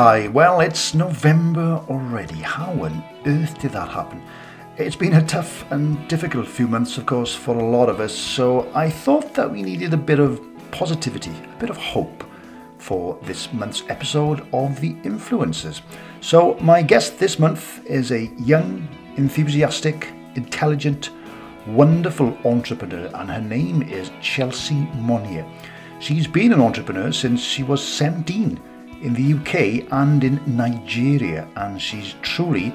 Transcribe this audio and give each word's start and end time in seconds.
Hi, 0.00 0.28
well, 0.28 0.60
it's 0.60 0.94
November 0.94 1.84
already. 1.88 2.36
How 2.36 2.70
on 2.84 3.02
earth 3.26 3.58
did 3.58 3.72
that 3.72 3.88
happen? 3.88 4.22
It's 4.76 4.94
been 4.94 5.14
a 5.14 5.26
tough 5.26 5.68
and 5.72 6.06
difficult 6.06 6.46
few 6.46 6.68
months, 6.68 6.98
of 6.98 7.04
course, 7.04 7.34
for 7.34 7.56
a 7.56 7.68
lot 7.68 7.88
of 7.88 7.98
us, 7.98 8.14
so 8.14 8.70
I 8.76 8.90
thought 8.90 9.34
that 9.34 9.50
we 9.50 9.60
needed 9.60 9.92
a 9.92 9.96
bit 9.96 10.20
of 10.20 10.40
positivity, 10.70 11.32
a 11.32 11.58
bit 11.58 11.68
of 11.68 11.76
hope 11.76 12.22
for 12.78 13.18
this 13.24 13.52
month's 13.52 13.82
episode 13.88 14.46
of 14.52 14.80
The 14.80 14.94
Influencers. 15.02 15.80
So, 16.20 16.54
my 16.60 16.80
guest 16.80 17.18
this 17.18 17.40
month 17.40 17.84
is 17.84 18.12
a 18.12 18.26
young, 18.38 18.86
enthusiastic, 19.16 20.12
intelligent, 20.36 21.10
wonderful 21.66 22.38
entrepreneur, 22.44 23.10
and 23.14 23.28
her 23.28 23.40
name 23.40 23.82
is 23.82 24.12
Chelsea 24.22 24.86
Monye. 24.94 25.44
She's 25.98 26.28
been 26.28 26.52
an 26.52 26.60
entrepreneur 26.60 27.10
since 27.10 27.42
she 27.42 27.64
was 27.64 27.84
17 27.84 28.60
in 29.02 29.14
the 29.14 29.34
UK 29.34 29.92
and 29.92 30.24
in 30.24 30.40
Nigeria, 30.46 31.48
and 31.56 31.80
she's 31.80 32.14
truly, 32.22 32.74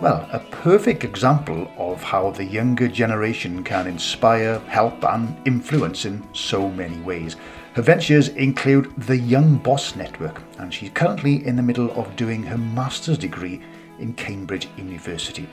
well, 0.00 0.28
a 0.32 0.40
perfect 0.50 1.04
example 1.04 1.70
of 1.78 2.02
how 2.02 2.30
the 2.30 2.44
younger 2.44 2.88
generation 2.88 3.62
can 3.62 3.86
inspire, 3.86 4.58
help, 4.60 5.04
and 5.04 5.36
influence 5.46 6.04
in 6.04 6.22
so 6.34 6.68
many 6.68 6.98
ways. 7.02 7.36
Her 7.74 7.82
ventures 7.82 8.28
include 8.28 8.92
the 8.96 9.16
Young 9.16 9.56
Boss 9.56 9.96
Network, 9.96 10.42
and 10.58 10.74
she's 10.74 10.90
currently 10.90 11.46
in 11.46 11.56
the 11.56 11.62
middle 11.62 11.90
of 11.92 12.16
doing 12.16 12.42
her 12.42 12.58
master's 12.58 13.18
degree 13.18 13.62
in 13.98 14.12
Cambridge 14.14 14.68
University. 14.76 15.48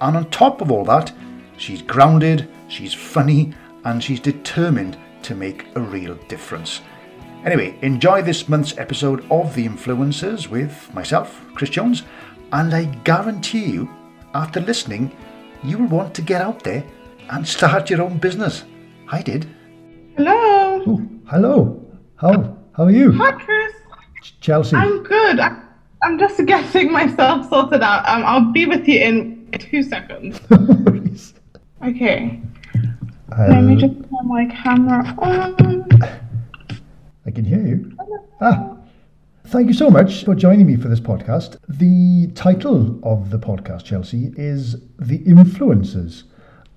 And 0.00 0.16
on 0.16 0.30
top 0.30 0.62
of 0.62 0.72
all 0.72 0.84
that, 0.86 1.12
she's 1.58 1.82
grounded, 1.82 2.48
she's 2.68 2.94
funny, 2.94 3.52
and 3.84 4.02
she's 4.02 4.20
determined 4.20 4.96
to 5.22 5.34
make 5.34 5.66
a 5.74 5.80
real 5.80 6.14
difference. 6.28 6.80
Anyway, 7.44 7.74
enjoy 7.80 8.20
this 8.22 8.48
month's 8.48 8.76
episode 8.76 9.24
of 9.30 9.54
The 9.54 9.66
Influencers 9.66 10.48
with 10.48 10.92
myself, 10.92 11.40
Chris 11.54 11.70
Jones, 11.70 12.02
and 12.52 12.74
I 12.74 12.84
guarantee 13.04 13.64
you, 13.64 13.88
after 14.34 14.60
listening, 14.60 15.10
you 15.62 15.78
will 15.78 15.86
want 15.86 16.14
to 16.14 16.22
get 16.22 16.42
out 16.42 16.62
there 16.62 16.84
and 17.30 17.46
start 17.48 17.88
your 17.88 18.02
own 18.02 18.18
business. 18.18 18.64
I 19.08 19.22
did. 19.22 19.46
Hello. 20.16 20.82
Oh, 20.86 21.02
hello. 21.28 21.80
How 22.16 22.56
how 22.72 22.84
are 22.84 22.90
you? 22.90 23.12
Hi, 23.12 23.32
Chris. 23.32 23.72
Chelsea. 24.40 24.76
I'm 24.76 25.02
good. 25.02 25.40
I, 25.40 25.62
I'm 26.02 26.18
just 26.18 26.44
getting 26.46 26.92
myself 26.92 27.48
sorted 27.48 27.82
out. 27.82 28.06
Um, 28.06 28.22
I'll 28.26 28.52
be 28.52 28.66
with 28.66 28.86
you 28.86 29.00
in 29.00 29.50
two 29.52 29.82
seconds. 29.82 30.40
Okay. 31.82 32.38
Let 33.38 33.62
me 33.64 33.74
just 33.74 33.94
turn 33.94 34.26
my 34.26 34.44
camera 34.44 35.14
on. 35.16 35.79
I 37.26 37.30
can 37.30 37.44
hear 37.44 37.60
you. 37.60 37.92
Ah, 38.40 38.76
thank 39.46 39.68
you 39.68 39.74
so 39.74 39.90
much 39.90 40.24
for 40.24 40.34
joining 40.34 40.66
me 40.66 40.76
for 40.76 40.88
this 40.88 41.00
podcast. 41.00 41.56
The 41.68 42.28
title 42.34 42.98
of 43.02 43.30
the 43.30 43.38
podcast, 43.38 43.84
Chelsea, 43.84 44.32
is 44.36 44.76
The 44.98 45.18
Influencers. 45.20 46.24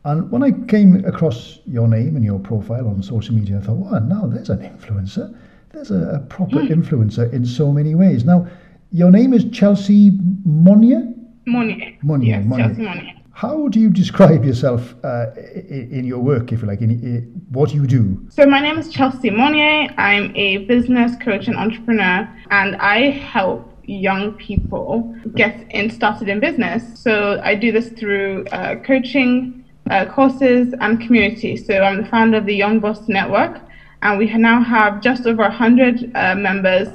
And 0.05 0.29
when 0.31 0.43
I 0.43 0.51
came 0.67 1.05
across 1.05 1.59
your 1.65 1.87
name 1.87 2.15
and 2.17 2.25
your 2.25 2.39
profile 2.39 2.87
on 2.89 3.01
social 3.01 3.33
media, 3.35 3.59
I 3.59 3.61
thought, 3.61 3.77
wow, 3.77 3.99
now 3.99 4.27
there's 4.27 4.49
an 4.49 4.59
influencer. 4.59 5.33
There's 5.71 5.91
a, 5.91 6.15
a 6.15 6.19
proper 6.19 6.57
influencer 6.57 7.31
in 7.31 7.45
so 7.45 7.71
many 7.71 7.95
ways. 7.95 8.25
Now, 8.25 8.47
your 8.91 9.11
name 9.11 9.33
is 9.33 9.45
Chelsea 9.51 10.11
Monye? 10.45 11.15
Monye. 11.47 11.99
Monye, 12.03 12.27
Yes, 12.27 12.45
Monye. 12.45 12.57
Chelsea 12.57 12.81
Monye. 12.81 13.22
How 13.33 13.67
do 13.67 13.79
you 13.79 13.89
describe 13.89 14.45
yourself 14.45 14.93
uh, 15.03 15.31
in, 15.67 16.05
your 16.05 16.19
work, 16.19 16.51
if 16.51 16.61
you 16.61 16.67
like, 16.67 16.81
in, 16.81 16.91
in 16.91 17.45
what 17.49 17.69
do 17.69 17.75
you 17.75 17.87
do? 17.87 18.23
So 18.29 18.45
my 18.45 18.59
name 18.59 18.77
is 18.77 18.89
Chelsea 18.89 19.31
Monye. 19.31 19.91
I'm 19.97 20.35
a 20.35 20.59
business 20.59 21.13
coach 21.19 21.47
and 21.47 21.57
entrepreneur, 21.57 22.29
and 22.51 22.75
I 22.75 23.09
help 23.09 23.75
young 23.85 24.33
people 24.33 25.15
get 25.35 25.65
in 25.71 25.89
started 25.89 26.29
in 26.29 26.39
business. 26.39 26.83
So 26.97 27.41
I 27.43 27.55
do 27.55 27.71
this 27.71 27.89
through 27.89 28.45
uh, 28.51 28.75
coaching, 28.75 29.65
uh, 29.89 30.05
courses, 30.05 30.75
and 30.79 31.01
community. 31.01 31.57
So 31.57 31.81
I'm 31.81 32.03
the 32.03 32.07
founder 32.07 32.37
of 32.37 32.45
the 32.45 32.55
Young 32.55 32.79
Boss 32.79 33.09
Network, 33.09 33.59
and 34.03 34.19
we 34.19 34.31
now 34.37 34.61
have 34.61 35.01
just 35.01 35.25
over 35.25 35.41
100 35.41 36.11
uh, 36.15 36.35
members. 36.35 36.87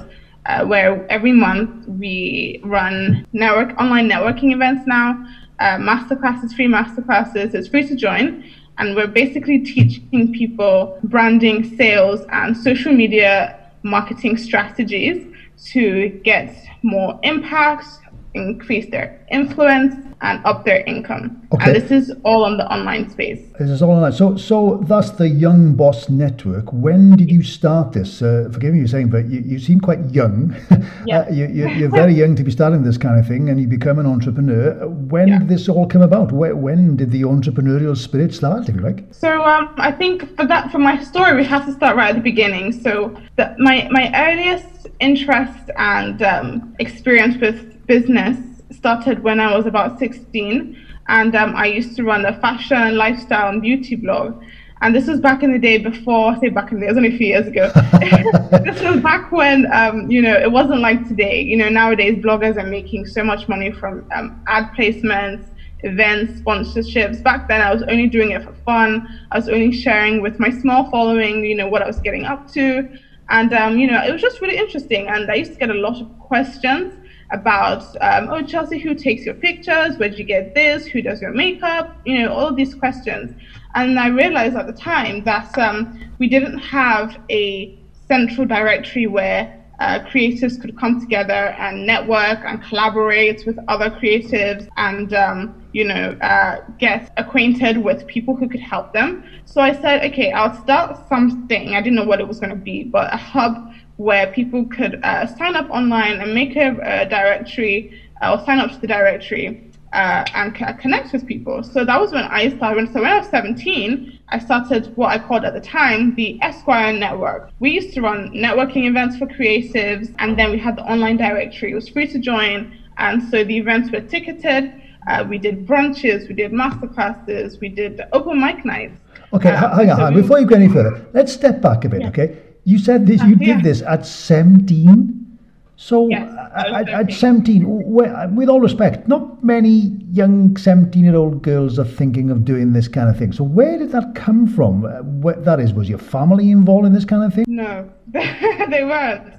Uh, 0.47 0.65
where 0.65 1.07
every 1.11 1.33
month 1.33 1.87
we 1.87 2.59
run 2.65 3.27
network 3.35 3.79
online 3.79 4.09
networking 4.09 4.55
events 4.55 4.83
now, 4.87 5.13
uh, 5.61 5.77
masterclasses, 5.77 6.55
free 6.55 6.69
masterclasses. 6.69 7.55
It's 7.55 7.69
free 7.69 7.87
to 7.89 7.97
join, 7.97 8.45
and 8.79 8.95
we're 8.95 9.09
basically 9.09 9.59
teaching 9.61 10.33
people 10.33 10.99
branding, 11.05 11.77
sales, 11.77 12.21
and 12.31 12.57
social 12.57 12.93
media 12.93 13.59
marketing 13.83 14.37
strategies 14.37 15.27
to 15.73 16.09
get 16.25 16.55
more 16.83 17.19
impact, 17.23 17.87
increase 18.35 18.91
their 18.91 19.18
influence, 19.31 19.95
and 20.21 20.45
up 20.45 20.65
their 20.65 20.83
income. 20.85 21.47
Okay. 21.53 21.73
And 21.73 21.77
this 21.83 21.91
is 21.91 22.13
all 22.25 22.45
on 22.45 22.57
the 22.57 22.67
online 22.73 23.09
space. 23.11 23.41
This 23.59 23.71
is 23.71 23.83
all 23.83 23.91
online. 23.91 24.13
So, 24.13 24.37
so 24.37 24.83
that's 24.89 25.11
the 25.13 25.29
Young 25.29 25.75
Boss 25.75 26.09
Network. 26.09 26.73
When 26.73 27.17
did 27.17 27.31
you 27.31 27.43
start 27.43 27.93
this? 27.93 28.21
Uh, 28.21 28.49
forgive 28.53 28.75
me 28.75 28.83
for 28.83 28.89
saying, 28.89 29.11
but 29.11 29.27
you, 29.27 29.41
you 29.41 29.59
seem 29.59 29.81
quite 29.81 30.01
young. 30.11 30.57
Yeah. 31.07 31.21
Uh, 31.21 31.31
you, 31.31 31.47
you, 31.47 31.69
you're 31.69 31.91
very 31.91 32.13
young 32.13 32.35
to 32.37 32.43
be 32.43 32.51
starting 32.51 32.83
this 32.83 32.99
kind 32.99 33.19
of 33.19 33.27
thing, 33.27 33.49
and 33.49 33.61
you 33.61 33.67
become 33.67 33.99
an 33.99 34.07
entrepreneur. 34.07 34.87
When 34.89 35.29
Yeah. 35.29 35.39
did 35.39 35.49
this 35.49 35.69
all 35.69 35.87
come 35.87 36.03
about? 36.03 36.33
Where, 36.33 36.57
when 36.57 36.97
did 36.97 37.11
the 37.11 37.23
entrepreneurial 37.23 37.97
spirit 37.97 38.35
start, 38.35 38.69
if 38.69 38.75
you 38.75 38.81
like? 38.81 39.05
So 39.13 39.43
um, 39.45 39.75
I 39.79 39.93
think 39.93 40.37
for 40.37 40.47
that, 40.47 40.71
for 40.73 40.79
my 40.79 41.03
story, 41.03 41.37
we 41.37 41.45
have 41.45 41.67
to 41.67 41.73
start 41.73 41.97
right 41.97 42.11
at 42.11 42.17
the 42.17 42.21
beginning. 42.23 42.73
So 42.73 43.17
the, 43.37 43.55
my 43.59 43.89
my 43.91 44.11
earliest 44.15 44.89
interest 45.01 45.71
and 45.77 46.21
um, 46.23 46.75
experience 46.79 47.37
with 47.41 47.87
business 47.87 48.37
started 48.71 49.23
when 49.23 49.41
I 49.41 49.57
was 49.57 49.67
about 49.67 49.99
16, 49.99 50.77
and 51.09 51.35
um, 51.35 51.57
I 51.57 51.67
used 51.67 51.97
to 51.97 52.05
run 52.05 52.25
a 52.27 52.39
fashion, 52.41 52.97
lifestyle, 52.97 53.49
and 53.49 53.63
beauty 53.63 53.97
blog. 53.97 54.43
And 54.81 54.95
this 54.95 55.09
was 55.09 55.21
back 55.21 55.43
in 55.43 55.53
the 55.53 55.59
day 55.59 55.79
before, 55.79 56.33
I 56.33 56.39
say 56.39 56.49
back 56.51 56.71
in 56.71 56.79
the 56.79 56.83
day, 56.83 56.87
it 56.87 56.91
was 56.91 56.99
only 56.99 57.15
a 57.15 57.19
few 57.19 57.27
years 57.27 57.47
ago. 57.49 57.71
this 58.63 58.81
was 58.81 59.01
back 59.01 59.33
when, 59.33 59.71
um, 59.73 60.09
you 60.11 60.23
know, 60.23 60.35
it 60.35 60.53
wasn't 60.53 60.81
like 60.81 61.07
today. 61.09 61.41
You 61.41 61.57
know, 61.57 61.69
nowadays 61.69 62.23
bloggers 62.23 62.57
are 62.57 62.67
making 62.67 63.07
so 63.07 63.25
much 63.25 63.49
money 63.49 63.73
from 63.73 64.09
um, 64.15 64.41
ad 64.47 64.71
placements, 64.77 65.45
events, 65.81 66.41
sponsorships. 66.41 67.23
Back 67.23 67.49
then, 67.49 67.61
I 67.61 67.73
was 67.73 67.83
only 67.83 68.07
doing 68.07 68.31
it 68.31 68.45
for 68.45 68.53
fun. 68.65 69.09
I 69.33 69.39
was 69.39 69.49
only 69.49 69.73
sharing 69.73 70.23
with 70.23 70.39
my 70.39 70.51
small 70.51 70.89
following, 70.91 71.45
you 71.45 71.57
know, 71.57 71.67
what 71.67 71.83
I 71.83 71.87
was 71.87 71.99
getting 71.99 72.25
up 72.25 72.49
to. 72.53 72.89
And, 73.31 73.53
um, 73.53 73.79
you 73.79 73.91
know, 73.91 74.01
it 74.05 74.13
was 74.13 74.23
just 74.23 74.41
really 74.41 74.57
interesting. 74.57 75.09
And 75.09 75.29
I 75.31 75.35
used 75.35 75.53
to 75.53 75.59
get 75.59 75.71
a 75.71 75.75
lot 75.75 76.01
of 76.01 76.19
questions 76.21 76.95
about, 77.31 77.85
um, 78.01 78.29
oh, 78.31 78.43
Chelsea, 78.43 78.79
who 78.79 78.95
takes 78.95 79.25
your 79.25 79.35
pictures? 79.35 79.99
Where'd 79.99 80.19
you 80.19 80.25
get 80.25 80.55
this? 80.55 80.87
Who 80.87 81.03
does 81.03 81.21
your 81.21 81.33
makeup? 81.33 81.97
You 82.05 82.23
know, 82.23 82.33
all 82.33 82.55
these 82.55 82.75
questions. 82.75 83.35
And 83.75 83.99
I 83.99 84.09
realized 84.09 84.57
at 84.57 84.67
the 84.67 84.73
time 84.73 85.25
that 85.25 85.57
um, 85.59 85.99
we 86.19 86.29
didn't 86.29 86.59
have 86.59 87.19
a 87.31 87.79
central 88.09 88.47
directory 88.47 89.07
where 89.07 89.55
uh, 89.79 90.01
creatives 90.01 90.61
could 90.61 90.77
come 90.77 91.01
together 91.01 91.55
and 91.59 91.87
network 91.87 92.41
and 92.45 92.63
collaborate 92.65 93.47
with 93.47 93.59
other 93.69 93.91
creatives 93.91 94.67
and 94.77 95.15
um, 95.15 95.55
you 95.73 95.85
know 95.85 96.17
uh, 96.21 96.57
get 96.79 97.13
acquainted 97.17 97.79
with 97.79 98.07
people 98.07 98.35
who 98.35 98.49
could 98.49 98.61
help 98.61 98.93
them 98.93 99.23
so 99.45 99.61
i 99.61 99.73
said 99.73 100.05
okay 100.05 100.33
i'll 100.33 100.55
start 100.63 100.99
something 101.09 101.75
i 101.75 101.81
didn't 101.81 101.95
know 101.95 102.05
what 102.05 102.21
it 102.21 102.27
was 102.27 102.41
going 102.41 102.51
to 102.51 102.57
be 102.57 102.83
but 102.83 103.13
a 103.13 103.17
hub 103.17 103.68
where 103.99 104.27
people 104.29 104.65
could 104.67 105.01
uh, 105.05 105.27
sign 105.27 105.55
up 105.57 105.69
online 105.71 106.21
and 106.21 106.33
make 106.35 106.57
a, 106.57 106.69
a 106.83 107.05
directory 107.09 108.01
uh, 108.23 108.33
or 108.33 108.45
sign 108.47 108.59
up 108.59 108.71
to 108.71 108.79
the 108.81 108.87
directory 108.87 109.61
uh, 109.93 110.25
and 110.35 110.57
c- 110.57 110.65
connect 110.81 111.13
with 111.13 111.27
people. 111.27 111.63
So 111.65 111.85
that 111.85 112.01
was 112.01 112.13
when 112.13 112.25
I 112.25 112.49
started. 112.57 112.93
So 112.93 113.03
when 113.03 113.11
I 113.11 113.19
was 113.19 113.29
17, 113.29 114.19
I 114.29 114.39
started 114.39 114.97
what 114.97 115.11
I 115.11 115.19
called 115.19 115.45
at 115.45 115.53
the 115.55 115.61
time 115.61 116.15
the 116.15 116.39
Esquire 116.43 116.93
Network. 116.93 117.51
We 117.59 117.71
used 117.73 117.93
to 117.95 118.01
run 118.03 118.31
networking 118.31 118.85
events 118.89 119.17
for 119.19 119.27
creatives, 119.27 120.15
and 120.21 120.39
then 120.39 120.51
we 120.53 120.59
had 120.59 120.77
the 120.77 120.83
online 120.83 121.17
directory. 121.17 121.73
It 121.73 121.75
was 121.75 121.89
free 121.89 122.07
to 122.09 122.19
join, 122.21 122.77
and 122.99 123.23
so 123.31 123.43
the 123.43 123.57
events 123.57 123.91
were 123.91 124.01
ticketed. 124.01 124.81
Uh, 125.09 125.25
we 125.29 125.39
did 125.39 125.67
brunches, 125.67 126.29
we 126.29 126.35
did 126.35 126.53
masterclasses, 126.53 127.59
we 127.61 127.69
did 127.71 128.01
open 128.13 128.39
mic 128.41 128.65
nights. 128.65 128.95
Okay, 129.33 129.51
Um, 129.51 129.71
hang 129.79 129.91
on, 129.91 129.97
so 129.97 130.05
hang 130.05 130.15
on. 130.15 130.15
Before 130.23 130.39
you 130.39 130.47
go 130.47 130.55
any 130.55 130.69
further, 130.69 131.05
let's 131.15 131.33
step 131.33 131.61
back 131.63 131.85
a 131.85 131.89
bit, 131.89 132.03
Yeah. 132.03 132.09
okay? 132.09 132.37
You 132.69 132.79
said 132.79 133.07
this, 133.07 133.23
you 133.23 133.35
yeah. 133.41 133.55
did 133.55 133.65
this 133.65 133.81
at 133.81 134.05
17. 134.05 135.39
So, 135.77 136.07
Yes, 136.11 136.29
at, 136.55 136.87
at 136.91 137.11
17. 137.11 137.15
17, 137.15 138.35
with 138.35 138.51
all 138.51 138.61
respect, 138.61 139.09
not 139.09 139.43
many 139.43 139.97
young 140.13 140.55
17 140.55 141.03
year 141.03 141.17
old 141.17 141.41
girls 141.41 141.79
are 141.79 141.87
thinking 141.87 142.31
of 142.31 142.45
doing 142.45 142.75
this 142.75 142.87
kind 142.87 143.09
of 143.09 143.17
thing. 143.17 143.33
So, 143.33 143.43
where 143.43 143.79
did 143.79 143.91
that 143.93 144.15
come 144.15 144.47
from? 144.47 144.85
Uh, 144.85 145.33
that 145.45 145.61
is, 145.61 145.73
was 145.73 145.89
your 145.89 145.97
family 145.99 146.51
involved 146.51 146.87
in 146.87 146.93
this 146.93 147.07
kind 147.07 147.25
of 147.25 147.33
thing? 147.33 147.47
No, 147.49 147.91
they 148.09 148.85
weren't. 148.85 149.33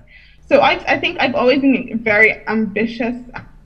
So 0.47 0.61
I, 0.61 0.83
I 0.95 0.99
think 0.99 1.19
I've 1.19 1.35
always 1.35 1.61
been 1.61 1.99
very 2.01 2.43
ambitious 2.47 3.15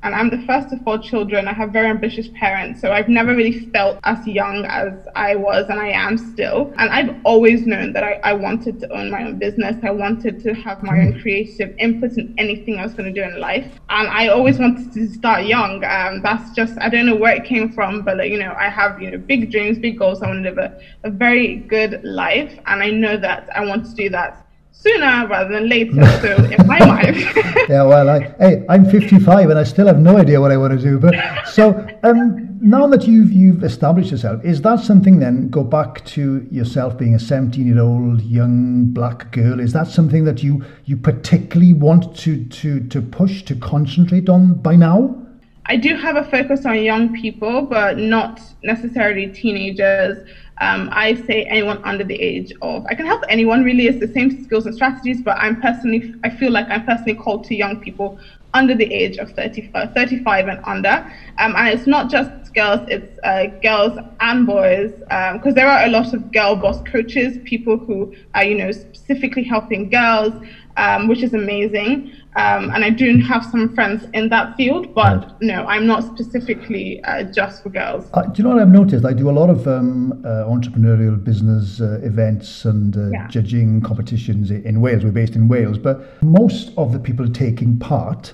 and 0.03 0.13
I'm 0.13 0.29
the 0.29 0.45
first 0.45 0.73
of 0.73 0.81
four 0.83 0.97
children. 0.97 1.47
I 1.47 1.53
have 1.53 1.71
very 1.71 1.87
ambitious 1.87 2.27
parents, 2.35 2.81
so 2.81 2.91
I've 2.91 3.07
never 3.07 3.35
really 3.35 3.67
felt 3.71 3.99
as 4.03 4.25
young 4.27 4.65
as 4.65 4.93
I 5.15 5.35
was 5.35 5.69
and 5.69 5.79
I 5.79 5.87
am 5.87 6.17
still. 6.17 6.73
And 6.77 6.89
I've 6.89 7.15
always 7.23 7.65
known 7.65 7.93
that 7.93 8.03
I, 8.03 8.19
I 8.23 8.33
wanted 8.33 8.79
to 8.81 8.89
own 8.89 9.09
my 9.09 9.23
own 9.23 9.39
business. 9.39 9.77
I 9.81 9.91
wanted 9.91 10.43
to 10.43 10.53
have 10.53 10.83
my 10.83 10.99
own 10.99 11.21
creative 11.21 11.73
input 11.79 12.17
in 12.17 12.35
anything 12.37 12.77
I 12.77 12.83
was 12.83 12.93
going 12.93 13.13
to 13.13 13.21
do 13.21 13.25
in 13.25 13.39
life. 13.39 13.65
And 13.89 14.09
I 14.09 14.27
always 14.27 14.59
wanted 14.59 14.91
to 14.93 15.07
start 15.07 15.45
young. 15.45 15.83
Um, 15.85 16.21
that's 16.21 16.51
just, 16.51 16.77
I 16.79 16.89
don't 16.89 17.05
know 17.05 17.15
where 17.15 17.35
it 17.35 17.45
came 17.45 17.71
from, 17.71 18.01
but 18.01 18.17
like, 18.17 18.29
you 18.29 18.39
know, 18.39 18.53
I 18.57 18.69
have, 18.69 19.01
you 19.01 19.11
know, 19.11 19.17
big 19.17 19.51
dreams, 19.51 19.79
big 19.79 19.97
goals. 19.97 20.21
I 20.21 20.27
want 20.27 20.43
to 20.43 20.49
live 20.49 20.57
a, 20.57 20.79
a 21.03 21.09
very 21.09 21.57
good 21.57 22.03
life. 22.03 22.59
And 22.65 22.83
I 22.83 22.89
know 22.89 23.15
that 23.17 23.49
I 23.55 23.65
want 23.65 23.85
to 23.85 23.93
do 23.93 24.09
that 24.09 24.42
sooner 24.83 25.27
rather 25.27 25.53
than 25.53 25.69
later. 25.69 26.05
So 26.21 26.35
in 26.45 26.67
my 26.67 26.79
mind. 26.85 27.17
yeah, 27.69 27.83
well, 27.83 28.09
I, 28.09 28.35
hey, 28.39 28.65
I'm 28.67 28.85
55 28.89 29.49
and 29.49 29.57
I 29.57 29.63
still 29.63 29.87
have 29.87 29.99
no 29.99 30.17
idea 30.17 30.41
what 30.41 30.51
I 30.51 30.57
want 30.57 30.73
to 30.73 30.79
do. 30.79 30.99
But 30.99 31.15
so 31.45 31.87
um, 32.03 32.59
now 32.61 32.87
that 32.87 33.07
you've 33.07 33.31
you've 33.31 33.63
established 33.63 34.11
yourself, 34.11 34.43
is 34.43 34.61
that 34.61 34.79
something 34.81 35.19
then? 35.19 35.49
Go 35.49 35.63
back 35.63 36.03
to 36.05 36.45
yourself 36.51 36.97
being 36.97 37.15
a 37.15 37.19
17 37.19 37.65
year 37.65 37.79
old 37.79 38.21
young 38.23 38.85
black 38.87 39.31
girl. 39.31 39.59
Is 39.59 39.73
that 39.73 39.87
something 39.87 40.25
that 40.25 40.43
you 40.43 40.63
you 40.85 40.97
particularly 40.97 41.73
want 41.73 42.15
to 42.17 42.43
to 42.45 42.81
to 42.89 43.01
push 43.01 43.43
to 43.43 43.55
concentrate 43.55 44.27
on 44.29 44.55
by 44.55 44.75
now? 44.75 45.22
I 45.65 45.77
do 45.77 45.95
have 45.95 46.17
a 46.17 46.23
focus 46.23 46.65
on 46.65 46.81
young 46.83 47.13
people, 47.13 47.61
but 47.61 47.97
not 47.97 48.41
necessarily 48.63 49.27
teenagers. 49.27 50.17
Um, 50.59 50.89
I 50.91 51.15
say 51.15 51.43
anyone 51.49 51.79
under 51.83 52.03
the 52.03 52.19
age 52.21 52.51
of, 52.61 52.85
I 52.89 52.95
can 52.95 53.05
help 53.05 53.23
anyone 53.29 53.63
really, 53.63 53.87
it's 53.87 53.99
the 53.99 54.07
same 54.07 54.29
skills 54.29 54.65
and 54.65 54.75
strategies, 54.75 55.21
but 55.21 55.37
I'm 55.39 55.55
personally, 55.55 56.03
I 56.23 56.29
feel 56.29 56.51
like 56.51 56.67
I'm 56.69 56.83
personally 56.83 57.15
called 57.15 57.45
to 57.45 57.55
young 57.55 57.77
people 57.79 58.17
under 58.53 58.75
the 58.75 58.91
age 58.93 59.17
of 59.17 59.31
30, 59.31 59.69
uh, 59.73 59.87
35 59.95 60.47
and 60.47 60.59
under. 60.65 61.03
Um, 61.39 61.55
and 61.55 61.69
it's 61.69 61.87
not 61.87 62.09
just 62.09 62.29
girls, 62.53 62.81
it's 62.87 63.17
uh, 63.23 63.45
girls 63.63 63.97
and 64.19 64.45
boys, 64.45 64.91
because 65.09 65.45
um, 65.45 65.53
there 65.53 65.67
are 65.67 65.85
a 65.85 65.89
lot 65.89 66.13
of 66.13 66.29
girl 66.31 66.55
boss 66.55 66.81
coaches, 66.81 67.37
people 67.45 67.77
who 67.77 68.11
are, 68.35 68.43
you 68.43 68.55
know, 68.55 68.71
specifically 68.71 69.43
helping 69.43 69.89
girls, 69.89 70.33
um, 70.77 71.07
which 71.07 71.23
is 71.23 71.33
amazing. 71.33 72.11
Um, 72.35 72.71
and 72.71 72.83
I 72.83 72.89
do 72.89 73.19
have 73.19 73.45
some 73.45 73.73
friends 73.75 74.07
in 74.13 74.29
that 74.29 74.57
field, 74.57 74.93
but 74.95 75.17
right. 75.17 75.41
no, 75.41 75.65
I'm 75.65 75.85
not 75.85 76.03
specifically 76.03 77.03
uh, 77.03 77.23
just 77.23 77.61
for 77.61 77.69
girls. 77.69 78.09
Uh, 78.13 78.23
do 78.23 78.41
you 78.41 78.43
know 78.43 78.55
what 78.55 78.61
I've 78.61 78.69
noticed? 78.69 79.05
I 79.05 79.13
do 79.13 79.29
a 79.29 79.31
lot 79.31 79.51
of 79.51 79.67
um, 79.67 80.23
uh, 80.25 80.45
entrepreneurial 80.45 81.23
business 81.23 81.79
uh, 81.79 81.99
events 82.01 82.65
and 82.65 82.97
uh, 82.97 83.09
yeah. 83.09 83.27
judging 83.27 83.81
competitions 83.81 84.49
in 84.49 84.81
Wales. 84.81 85.03
We're 85.03 85.11
based 85.11 85.35
in 85.35 85.47
Wales, 85.47 85.77
but 85.77 86.23
most 86.23 86.71
of 86.75 86.91
the 86.91 86.99
people 86.99 87.29
taking 87.29 87.77
part 87.77 88.33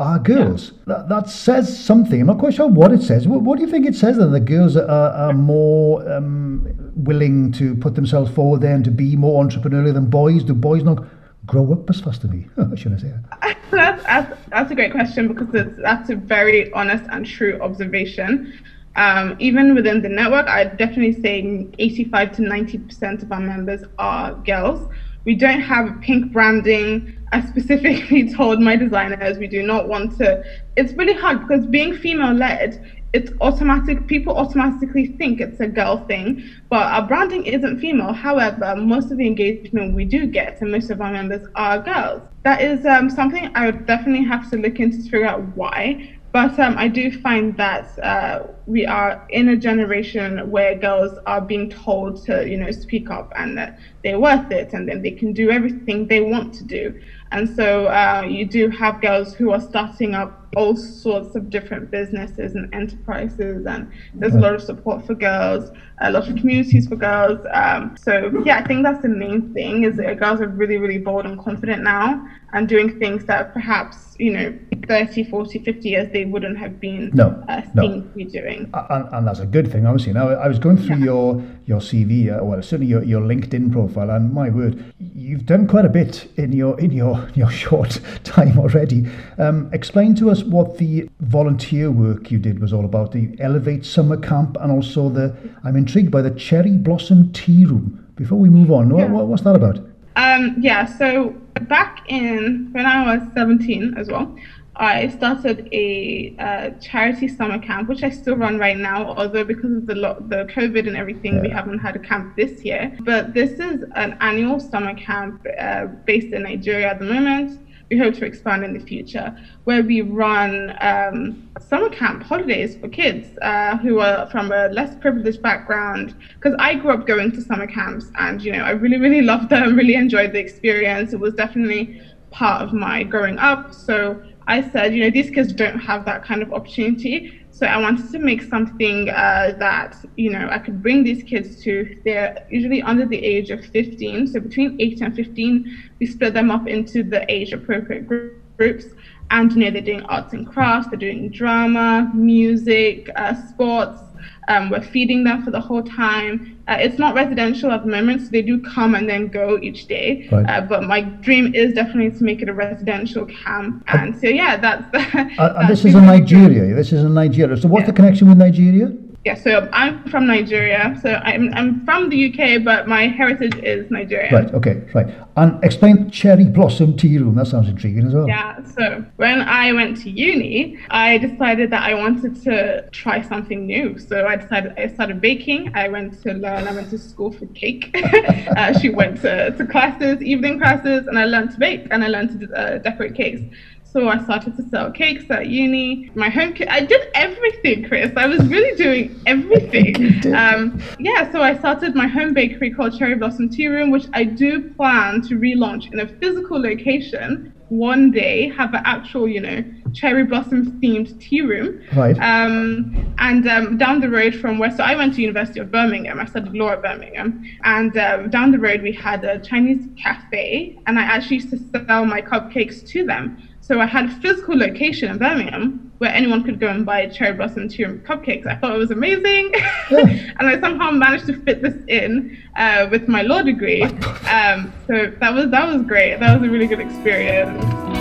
are 0.00 0.18
girls. 0.18 0.72
Yeah. 0.72 0.94
That, 0.94 1.08
that 1.08 1.30
says 1.30 1.82
something. 1.84 2.20
I'm 2.20 2.26
not 2.26 2.38
quite 2.38 2.54
sure 2.54 2.66
what 2.66 2.92
it 2.92 3.02
says. 3.02 3.28
What, 3.28 3.42
what 3.42 3.58
do 3.58 3.64
you 3.64 3.70
think 3.70 3.86
it 3.86 3.94
says 3.94 4.16
that 4.16 4.28
The 4.28 4.40
girls 4.40 4.76
are, 4.76 4.88
are 4.88 5.32
more 5.32 6.10
um, 6.10 6.66
willing 6.94 7.52
to 7.52 7.74
put 7.76 7.94
themselves 7.94 8.30
forward 8.30 8.62
there 8.62 8.74
and 8.74 8.84
to 8.84 8.90
be 8.90 9.16
more 9.16 9.44
entrepreneurial 9.44 9.94
than 9.94 10.06
boys? 10.06 10.42
Do 10.42 10.54
boys 10.54 10.82
not 10.82 11.04
grow 11.50 11.72
up 11.72 11.90
as 11.90 12.00
fast 12.00 12.22
as 12.24 12.30
me? 12.30 12.46
I 12.56 12.74
Should 12.76 12.94
I 12.94 12.96
say 12.98 13.12
that? 13.12 13.56
That's, 13.70 14.02
that's, 14.04 14.40
that's 14.48 14.70
a 14.72 14.74
great 14.74 14.90
question 14.90 15.28
because 15.28 15.68
that's 15.76 16.10
a 16.10 16.16
very 16.16 16.72
honest 16.72 17.04
and 17.10 17.24
true 17.24 17.56
observation. 17.60 18.52
Um, 18.96 19.36
even 19.38 19.74
within 19.76 20.02
the 20.02 20.08
network, 20.08 20.48
I'd 20.48 20.76
definitely 20.76 21.20
say 21.22 21.68
85 21.78 22.32
to 22.32 22.42
90% 22.42 23.22
of 23.22 23.30
our 23.30 23.38
members 23.38 23.84
are 23.98 24.34
girls. 24.34 24.88
We 25.24 25.34
don't 25.36 25.60
have 25.60 26.00
pink 26.00 26.32
branding. 26.32 27.16
I 27.30 27.42
specifically 27.46 28.32
told 28.34 28.60
my 28.60 28.74
designers 28.74 29.38
we 29.38 29.46
do 29.46 29.62
not 29.62 29.88
want 29.88 30.16
to. 30.18 30.42
It's 30.76 30.92
really 30.94 31.14
hard 31.14 31.40
because 31.40 31.64
being 31.66 31.94
female 31.94 32.32
led, 32.32 32.84
it's 33.12 33.32
automatic 33.40 34.06
people 34.06 34.36
automatically 34.36 35.16
think 35.18 35.40
it's 35.40 35.60
a 35.60 35.66
girl 35.66 36.06
thing 36.06 36.42
but 36.68 36.86
our 36.86 37.06
branding 37.06 37.44
isn't 37.44 37.80
female 37.80 38.12
however 38.12 38.76
most 38.76 39.10
of 39.10 39.18
the 39.18 39.26
engagement 39.26 39.94
we 39.94 40.04
do 40.04 40.26
get 40.26 40.60
and 40.60 40.70
most 40.70 40.90
of 40.90 41.00
our 41.00 41.10
members 41.10 41.46
are 41.56 41.78
girls 41.80 42.22
that 42.44 42.60
is 42.62 42.86
um, 42.86 43.10
something 43.10 43.50
i 43.54 43.66
would 43.66 43.86
definitely 43.86 44.24
have 44.24 44.48
to 44.50 44.56
look 44.56 44.78
into 44.78 44.98
to 44.98 45.10
figure 45.10 45.26
out 45.26 45.42
why 45.56 46.16
but 46.32 46.58
um, 46.60 46.78
I 46.78 46.86
do 46.86 47.10
find 47.20 47.56
that 47.56 47.98
uh, 47.98 48.46
we 48.66 48.86
are 48.86 49.26
in 49.30 49.48
a 49.48 49.56
generation 49.56 50.48
where 50.48 50.76
girls 50.78 51.18
are 51.26 51.40
being 51.40 51.68
told 51.70 52.24
to, 52.26 52.48
you 52.48 52.56
know, 52.56 52.70
speak 52.70 53.10
up 53.10 53.32
and 53.36 53.58
that 53.58 53.80
they're 54.04 54.20
worth 54.20 54.52
it 54.52 54.72
and 54.72 54.88
then 54.88 55.02
they 55.02 55.10
can 55.10 55.32
do 55.32 55.50
everything 55.50 56.06
they 56.06 56.20
want 56.20 56.54
to 56.54 56.64
do. 56.64 57.00
And 57.32 57.48
so 57.48 57.86
uh, 57.86 58.26
you 58.28 58.44
do 58.44 58.68
have 58.70 59.00
girls 59.00 59.34
who 59.34 59.50
are 59.52 59.60
starting 59.60 60.14
up 60.14 60.48
all 60.56 60.74
sorts 60.74 61.36
of 61.36 61.48
different 61.48 61.90
businesses 61.90 62.54
and 62.56 62.72
enterprises, 62.74 63.66
and 63.66 63.90
there's 64.14 64.34
a 64.34 64.40
lot 64.40 64.54
of 64.54 64.60
support 64.60 65.06
for 65.06 65.14
girls, 65.14 65.70
a 66.00 66.10
lot 66.10 66.28
of 66.28 66.34
communities 66.36 66.88
for 66.88 66.96
girls. 66.96 67.38
Um, 67.52 67.96
so 67.96 68.42
yeah, 68.44 68.58
I 68.58 68.64
think 68.64 68.82
that's 68.82 69.02
the 69.02 69.08
main 69.08 69.54
thing 69.54 69.84
is 69.84 69.96
that 69.98 70.18
girls 70.18 70.40
are 70.40 70.48
really, 70.48 70.76
really 70.76 70.98
bold 70.98 71.24
and 71.24 71.38
confident 71.38 71.84
now, 71.84 72.26
and 72.52 72.68
doing 72.68 72.98
things 72.98 73.24
that 73.26 73.52
perhaps 73.52 74.16
you 74.18 74.32
know 74.32 74.58
30 74.86 75.24
40 75.24 75.60
50 75.60 75.88
years 75.88 76.12
they 76.12 76.24
wouldn't 76.24 76.58
have 76.58 76.78
been 76.78 77.10
no, 77.14 77.42
uh, 77.48 77.62
no. 77.74 77.82
seen 77.82 78.02
to 78.02 78.08
be 78.08 78.24
doing 78.24 78.70
and, 78.74 79.08
and, 79.12 79.26
that's 79.26 79.40
a 79.40 79.46
good 79.46 79.70
thing 79.70 79.86
obviously 79.86 80.12
now 80.12 80.28
i 80.28 80.46
was 80.46 80.58
going 80.58 80.76
through 80.76 80.96
yeah. 80.96 81.04
your 81.04 81.42
your 81.64 81.80
cv 81.80 82.28
uh, 82.30 82.44
well 82.44 82.62
certainly 82.62 82.86
your, 82.86 83.02
your 83.02 83.20
linkedin 83.22 83.72
profile 83.72 84.10
and 84.10 84.32
my 84.32 84.50
word 84.50 84.92
you've 84.98 85.46
done 85.46 85.66
quite 85.66 85.84
a 85.84 85.88
bit 85.88 86.30
in 86.36 86.52
your 86.52 86.78
in 86.80 86.90
your 86.90 87.19
your 87.34 87.50
short 87.64 88.00
time 88.24 88.58
already. 88.58 89.06
Um, 89.38 89.70
explain 89.72 90.14
to 90.16 90.30
us 90.30 90.42
what 90.42 90.78
the 90.78 91.08
volunteer 91.20 91.90
work 91.90 92.30
you 92.30 92.38
did 92.38 92.60
was 92.60 92.72
all 92.72 92.84
about 92.84 93.12
the 93.12 93.36
elevate 93.40 93.84
summer 93.84 94.16
camp 94.16 94.56
and 94.60 94.70
also 94.70 95.08
the 95.08 95.34
i'm 95.64 95.76
intrigued 95.76 96.10
by 96.10 96.22
the 96.22 96.30
cherry 96.30 96.72
blossom 96.72 97.32
tea 97.32 97.64
room. 97.64 98.06
Before 98.16 98.38
we 98.38 98.50
move 98.50 98.70
on 98.70 98.94
yeah. 98.96 99.06
what, 99.06 99.26
what's 99.26 99.42
that 99.42 99.56
about? 99.56 99.78
Um, 100.16 100.56
yeah 100.58 100.84
so 100.84 101.34
back 101.62 102.04
in 102.08 102.68
when 102.72 102.86
I 102.86 103.16
was 103.16 103.26
17 103.34 103.94
as 103.96 104.08
well, 104.08 104.34
I 104.80 105.08
started 105.08 105.68
a 105.72 106.34
uh, 106.38 106.70
charity 106.80 107.28
summer 107.28 107.58
camp, 107.58 107.86
which 107.90 108.02
I 108.02 108.08
still 108.08 108.36
run 108.36 108.58
right 108.58 108.78
now, 108.78 109.14
although 109.14 109.44
because 109.44 109.72
of 109.76 109.86
the 109.86 109.94
lo- 109.94 110.24
the 110.28 110.46
COVID 110.46 110.88
and 110.88 110.96
everything, 110.96 111.34
yeah. 111.36 111.42
we 111.42 111.50
haven't 111.50 111.80
had 111.80 111.96
a 111.96 111.98
camp 111.98 112.34
this 112.34 112.64
year. 112.64 112.96
But 113.00 113.34
this 113.34 113.60
is 113.60 113.84
an 113.94 114.16
annual 114.20 114.58
summer 114.58 114.94
camp 114.94 115.46
uh, 115.58 115.84
based 116.06 116.32
in 116.32 116.44
Nigeria 116.44 116.88
at 116.88 116.98
the 116.98 117.04
moment. 117.04 117.60
We 117.90 117.98
hope 117.98 118.14
to 118.14 118.24
expand 118.24 118.64
in 118.64 118.72
the 118.72 118.80
future, 118.80 119.36
where 119.64 119.82
we 119.82 120.00
run 120.00 120.74
um, 120.80 121.50
summer 121.60 121.90
camp 121.90 122.22
holidays 122.22 122.76
for 122.76 122.88
kids 122.88 123.36
uh, 123.42 123.76
who 123.78 123.98
are 123.98 124.30
from 124.30 124.50
a 124.50 124.68
less 124.68 124.96
privileged 124.96 125.42
background. 125.42 126.14
Because 126.36 126.54
I 126.58 126.76
grew 126.76 126.92
up 126.92 127.06
going 127.06 127.32
to 127.32 127.42
summer 127.42 127.66
camps, 127.66 128.06
and 128.18 128.40
you 128.40 128.52
know, 128.52 128.64
I 128.64 128.70
really, 128.70 128.96
really 128.96 129.20
loved 129.32 129.50
them, 129.50 129.76
really 129.76 129.96
enjoyed 129.96 130.32
the 130.32 130.38
experience. 130.38 131.12
It 131.12 131.20
was 131.20 131.34
definitely 131.34 132.00
part 132.30 132.62
of 132.62 132.72
my 132.72 133.02
growing 133.02 133.38
up. 133.38 133.74
So 133.74 134.22
I 134.50 134.68
said, 134.72 134.92
you 134.92 135.04
know, 135.04 135.10
these 135.10 135.30
kids 135.30 135.52
don't 135.52 135.78
have 135.78 136.04
that 136.06 136.24
kind 136.24 136.42
of 136.42 136.52
opportunity. 136.52 137.40
So 137.52 137.66
I 137.66 137.76
wanted 137.76 138.10
to 138.10 138.18
make 138.18 138.42
something 138.42 139.08
uh, 139.08 139.54
that, 139.60 139.96
you 140.16 140.28
know, 140.28 140.48
I 140.50 140.58
could 140.58 140.82
bring 140.82 141.04
these 141.04 141.22
kids 141.22 141.62
to. 141.62 141.96
They're 142.04 142.44
usually 142.50 142.82
under 142.82 143.06
the 143.06 143.16
age 143.16 143.50
of 143.50 143.64
15. 143.64 144.26
So 144.26 144.40
between 144.40 144.76
8 144.80 145.02
and 145.02 145.14
15, 145.14 145.92
we 146.00 146.06
split 146.06 146.34
them 146.34 146.50
up 146.50 146.66
into 146.66 147.04
the 147.04 147.24
age 147.32 147.52
appropriate 147.52 148.08
groups. 148.08 148.86
And, 149.30 149.52
you 149.52 149.58
know, 149.58 149.70
they're 149.70 149.82
doing 149.82 150.02
arts 150.06 150.32
and 150.32 150.44
crafts, 150.44 150.88
they're 150.90 150.98
doing 150.98 151.30
drama, 151.30 152.10
music, 152.12 153.08
uh, 153.14 153.34
sports, 153.50 154.00
um, 154.48 154.68
we're 154.68 154.82
feeding 154.82 155.22
them 155.22 155.44
for 155.44 155.52
the 155.52 155.60
whole 155.60 155.82
time. 155.84 156.59
Uh, 156.70 156.76
it's 156.78 157.00
not 157.00 157.16
residential 157.16 157.72
at 157.72 157.82
the 157.84 157.90
moment, 157.90 158.22
so 158.22 158.28
they 158.28 158.42
do 158.42 158.62
come 158.62 158.94
and 158.94 159.08
then 159.08 159.26
go 159.26 159.58
each 159.60 159.88
day. 159.88 160.28
Right. 160.30 160.48
Uh, 160.48 160.60
but 160.60 160.84
my 160.84 161.00
dream 161.00 161.52
is 161.52 161.74
definitely 161.74 162.16
to 162.16 162.22
make 162.22 162.42
it 162.42 162.48
a 162.48 162.54
residential 162.54 163.26
camp. 163.26 163.82
And 163.88 164.14
so, 164.20 164.28
yeah, 164.28 164.56
that's. 164.56 164.84
uh, 165.38 165.66
this 165.66 165.84
is 165.84 165.96
in 165.96 166.06
Nigeria. 166.06 166.72
This 166.72 166.92
is 166.92 167.02
in 167.02 167.12
Nigeria. 167.12 167.56
So, 167.56 167.66
what's 167.66 167.82
yeah. 167.82 167.86
the 167.86 167.92
connection 167.94 168.28
with 168.28 168.38
Nigeria? 168.38 168.96
Yeah, 169.24 169.34
so 169.34 169.68
I'm 169.70 170.02
from 170.08 170.26
Nigeria. 170.26 170.98
So 171.02 171.12
I'm, 171.12 171.52
I'm 171.52 171.84
from 171.84 172.08
the 172.08 172.32
UK, 172.32 172.64
but 172.64 172.88
my 172.88 173.06
heritage 173.06 173.54
is 173.62 173.90
Nigeria. 173.90 174.32
Right, 174.32 174.54
okay, 174.54 174.82
right. 174.94 175.08
And 175.36 175.62
explain 175.62 176.10
Cherry 176.10 176.46
Blossom 176.46 176.96
Tea 176.96 177.18
Room. 177.18 177.34
That 177.34 177.46
sounds 177.46 177.68
intriguing 177.68 178.06
as 178.06 178.14
well. 178.14 178.26
Yeah, 178.26 178.64
so 178.64 179.04
when 179.16 179.42
I 179.42 179.74
went 179.74 179.98
to 180.04 180.10
uni, 180.10 180.78
I 180.88 181.18
decided 181.18 181.70
that 181.70 181.82
I 181.82 181.92
wanted 181.92 182.42
to 182.44 182.88
try 182.92 183.20
something 183.20 183.66
new. 183.66 183.98
So 183.98 184.26
I 184.26 184.36
decided 184.36 184.72
I 184.78 184.86
started 184.86 185.20
baking. 185.20 185.70
I 185.74 185.88
went 185.88 186.22
to 186.22 186.32
learn, 186.32 186.66
I 186.66 186.72
went 186.72 186.88
to 186.88 186.98
school 186.98 187.30
for 187.30 187.44
cake. 187.48 187.90
uh, 188.56 188.78
she 188.78 188.88
went 188.88 189.20
to, 189.20 189.50
to 189.50 189.66
classes, 189.66 190.22
evening 190.22 190.58
classes, 190.58 191.06
and 191.06 191.18
I 191.18 191.26
learned 191.26 191.50
to 191.50 191.58
bake 191.58 191.88
and 191.90 192.02
I 192.02 192.08
learned 192.08 192.40
to 192.40 192.54
uh, 192.56 192.78
decorate 192.78 193.14
cakes. 193.14 193.42
So 193.92 194.08
I 194.08 194.18
started 194.18 194.56
to 194.56 194.62
sell 194.68 194.90
cakes 194.92 195.24
at 195.30 195.48
uni. 195.48 196.10
My 196.14 196.28
home, 196.28 196.52
ki- 196.52 196.68
I 196.68 196.80
did 196.80 197.08
everything, 197.14 197.82
Chris. 197.82 198.12
I 198.16 198.26
was 198.26 198.46
really 198.46 198.76
doing 198.76 199.20
everything. 199.26 200.20
Um, 200.30 200.80
yeah, 200.98 201.30
so 201.32 201.42
I 201.42 201.56
started 201.58 201.94
my 201.94 202.06
home 202.06 202.32
bakery 202.34 202.70
called 202.70 202.96
Cherry 202.96 203.14
Blossom 203.14 203.48
Tea 203.48 203.66
Room, 203.66 203.90
which 203.90 204.06
I 204.12 204.24
do 204.24 204.70
plan 204.74 205.22
to 205.22 205.34
relaunch 205.34 205.92
in 205.92 206.00
a 206.00 206.06
physical 206.06 206.60
location 206.60 207.52
one 207.68 208.10
day. 208.10 208.48
Have 208.48 208.74
an 208.74 208.82
actual, 208.84 209.28
you 209.28 209.40
know, 209.40 209.64
cherry 209.92 210.24
blossom 210.24 210.80
themed 210.80 211.18
tea 211.20 211.40
room. 211.40 211.80
Right. 211.94 212.16
Um, 212.18 213.14
and 213.18 213.46
um, 213.48 213.76
down 213.76 214.00
the 214.00 214.08
road 214.08 214.34
from 214.34 214.58
where, 214.58 214.70
so 214.70 214.82
I 214.82 214.94
went 214.94 215.14
to 215.14 215.20
University 215.20 215.60
of 215.60 215.70
Birmingham. 215.70 216.20
I 216.20 216.26
studied 216.26 216.52
law 216.52 216.70
at 216.70 216.82
Birmingham. 216.82 217.42
And 217.64 217.96
um, 217.96 218.30
down 218.30 218.52
the 218.52 218.58
road 218.58 218.82
we 218.82 218.92
had 218.92 219.24
a 219.24 219.38
Chinese 219.38 219.86
cafe, 220.00 220.76
and 220.86 220.98
I 220.98 221.02
actually 221.02 221.36
used 221.36 221.50
to 221.50 221.58
sell 221.86 222.04
my 222.04 222.20
cupcakes 222.20 222.86
to 222.88 223.04
them. 223.04 223.36
So 223.70 223.80
I 223.80 223.86
had 223.86 224.06
a 224.06 224.08
physical 224.16 224.58
location 224.58 225.12
in 225.12 225.18
Birmingham 225.18 225.92
where 225.98 226.10
anyone 226.10 226.42
could 226.42 226.58
go 226.58 226.66
and 226.66 226.84
buy 226.84 227.06
cherry 227.06 227.34
blossom 227.34 227.68
tea 227.68 227.84
room 227.84 228.00
cupcakes. 228.00 228.44
I 228.44 228.56
thought 228.56 228.74
it 228.74 228.78
was 228.78 228.90
amazing, 228.90 229.52
yeah. 229.54 230.32
and 230.40 230.48
I 230.48 230.58
somehow 230.58 230.90
managed 230.90 231.26
to 231.26 231.40
fit 231.42 231.62
this 231.62 231.76
in 231.86 232.36
uh, 232.56 232.88
with 232.90 233.06
my 233.06 233.22
law 233.22 233.42
degree. 233.42 233.84
Um, 234.30 234.72
so 234.86 235.12
that 235.18 235.34
was 235.34 235.50
that 235.50 235.72
was 235.72 235.82
great. 235.82 236.20
That 236.20 236.38
was 236.38 236.48
a 236.48 236.52
really 236.52 236.68
good 236.68 236.78
experience. 236.78 237.99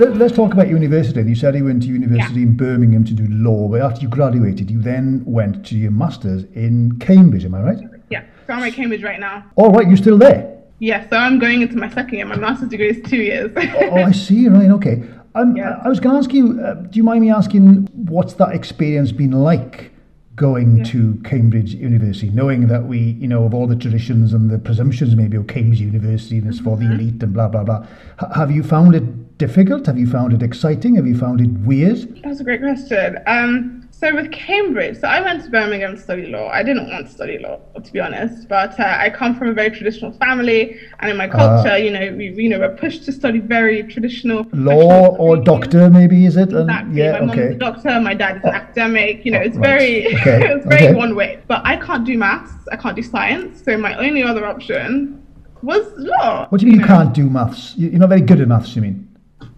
Let, 0.00 0.22
us 0.22 0.32
talk 0.32 0.54
about 0.54 0.68
university. 0.68 1.20
You 1.20 1.34
said 1.34 1.54
you 1.54 1.66
went 1.66 1.82
to 1.82 1.88
university 1.88 2.40
yeah. 2.40 2.46
in 2.46 2.56
Birmingham 2.56 3.04
to 3.04 3.12
do 3.12 3.26
law, 3.28 3.68
but 3.68 3.82
after 3.82 4.00
you 4.00 4.08
graduated, 4.08 4.70
you 4.70 4.80
then 4.80 5.22
went 5.26 5.66
to 5.66 5.76
your 5.76 5.90
master's 5.90 6.44
in 6.54 6.98
Cambridge. 7.00 7.44
Am 7.44 7.54
I 7.54 7.60
right? 7.60 7.78
Yeah, 8.08 8.24
so 8.46 8.54
I'm 8.54 8.62
at 8.62 8.72
Cambridge 8.72 9.02
right 9.02 9.20
now. 9.20 9.44
All 9.56 9.70
right, 9.70 9.86
you're 9.86 9.98
still 9.98 10.16
there. 10.16 10.58
Yeah, 10.78 11.06
so 11.10 11.18
I'm 11.18 11.38
going 11.38 11.60
into 11.60 11.76
my 11.76 11.90
second 11.90 12.14
year. 12.14 12.24
My 12.24 12.36
master's 12.36 12.70
degree 12.70 12.88
is 12.88 13.10
two 13.10 13.18
years. 13.18 13.52
oh, 13.54 13.96
I 13.96 14.12
see. 14.12 14.48
Right. 14.48 14.70
Okay. 14.70 15.04
Um, 15.34 15.54
yeah. 15.54 15.82
I 15.84 15.88
was 15.90 16.00
going 16.00 16.14
to 16.14 16.18
ask 16.18 16.32
you. 16.32 16.58
Uh, 16.58 16.74
do 16.76 16.96
you 16.96 17.02
mind 17.02 17.20
me 17.20 17.30
asking 17.30 17.86
what's 17.92 18.32
that 18.34 18.54
experience 18.54 19.12
been 19.12 19.32
like? 19.32 19.92
going 20.36 20.78
yeah. 20.78 20.84
to 20.84 21.20
Cambridge 21.22 21.74
University, 21.74 22.30
knowing 22.30 22.68
that 22.68 22.84
we, 22.84 22.98
you 22.98 23.28
know, 23.28 23.44
of 23.44 23.52
all 23.52 23.66
the 23.66 23.76
traditions 23.76 24.32
and 24.32 24.48
the 24.48 24.58
presumptions 24.58 25.14
maybe 25.14 25.36
of 25.36 25.46
Cambridge 25.48 25.82
University 25.82 26.38
and 26.38 26.48
it's 26.48 26.56
mm-hmm. 26.56 26.64
for 26.64 26.76
the 26.78 26.84
mm-hmm. 26.84 26.94
elite 26.94 27.22
and 27.22 27.34
blah 27.34 27.46
blah 27.46 27.62
blah. 27.62 27.86
H- 28.22 28.30
have 28.34 28.50
you 28.50 28.62
found 28.62 28.94
it 28.94 29.02
difficult? 29.40 29.86
Have 29.86 29.98
you 29.98 30.06
found 30.06 30.32
it 30.34 30.42
exciting? 30.42 30.94
Have 30.96 31.06
you 31.06 31.16
found 31.16 31.40
it 31.40 31.50
weird? 31.66 32.22
That's 32.22 32.40
a 32.40 32.44
great 32.44 32.60
question. 32.60 33.18
Um, 33.26 33.88
so 33.90 34.14
with 34.14 34.30
Cambridge, 34.32 34.98
so 35.00 35.08
I 35.08 35.20
went 35.20 35.42
to 35.44 35.50
Birmingham 35.50 35.96
to 35.96 36.00
study 36.00 36.26
law. 36.26 36.48
I 36.48 36.62
didn't 36.62 36.88
want 36.88 37.06
to 37.06 37.12
study 37.12 37.38
law, 37.38 37.58
to 37.82 37.92
be 37.92 38.00
honest, 38.00 38.48
but 38.48 38.78
uh, 38.78 38.96
I 38.98 39.10
come 39.10 39.34
from 39.36 39.48
a 39.48 39.52
very 39.52 39.70
traditional 39.70 40.12
family, 40.12 40.78
and 41.00 41.10
in 41.10 41.16
my 41.16 41.28
culture, 41.28 41.70
uh, 41.70 41.76
you 41.76 41.90
know, 41.90 42.14
we 42.16 42.30
you 42.42 42.48
know 42.50 42.58
we're 42.58 42.76
pushed 42.76 43.04
to 43.06 43.12
study 43.12 43.40
very 43.40 43.82
traditional 43.82 44.46
law 44.52 45.08
or 45.16 45.36
doctor, 45.36 45.90
maybe 45.90 46.24
is 46.24 46.36
it? 46.36 46.52
Exactly. 46.52 46.98
Yeah, 46.98 47.12
my 47.12 47.18
okay. 47.18 47.26
mom's 47.26 47.56
a 47.56 47.58
doctor. 47.58 48.00
My 48.00 48.14
dad 48.14 48.36
is 48.38 48.44
an 48.44 48.54
academic. 48.54 49.24
You 49.24 49.32
know, 49.32 49.40
it's 49.40 49.56
right. 49.56 49.66
very 49.66 50.06
okay. 50.16 50.54
it's 50.54 50.66
very 50.66 50.88
okay. 50.88 50.94
one 50.94 51.14
way. 51.14 51.40
But 51.46 51.62
I 51.64 51.76
can't 51.76 52.04
do 52.04 52.16
maths. 52.16 52.54
I 52.72 52.76
can't 52.76 52.96
do 52.96 53.02
science. 53.02 53.62
So 53.64 53.76
my 53.76 53.94
only 53.96 54.22
other 54.22 54.46
option 54.46 55.26
was 55.62 55.84
law. 55.96 56.48
What 56.48 56.60
do 56.60 56.66
you 56.66 56.72
mean 56.72 56.80
you, 56.80 56.86
know? 56.86 56.94
can't 56.96 57.12
do 57.12 57.28
maths? 57.28 57.74
You're 57.76 57.98
not 57.98 58.08
very 58.08 58.22
good 58.22 58.40
at 58.40 58.48
maths. 58.48 58.74
You 58.76 58.82
mean? 58.82 59.09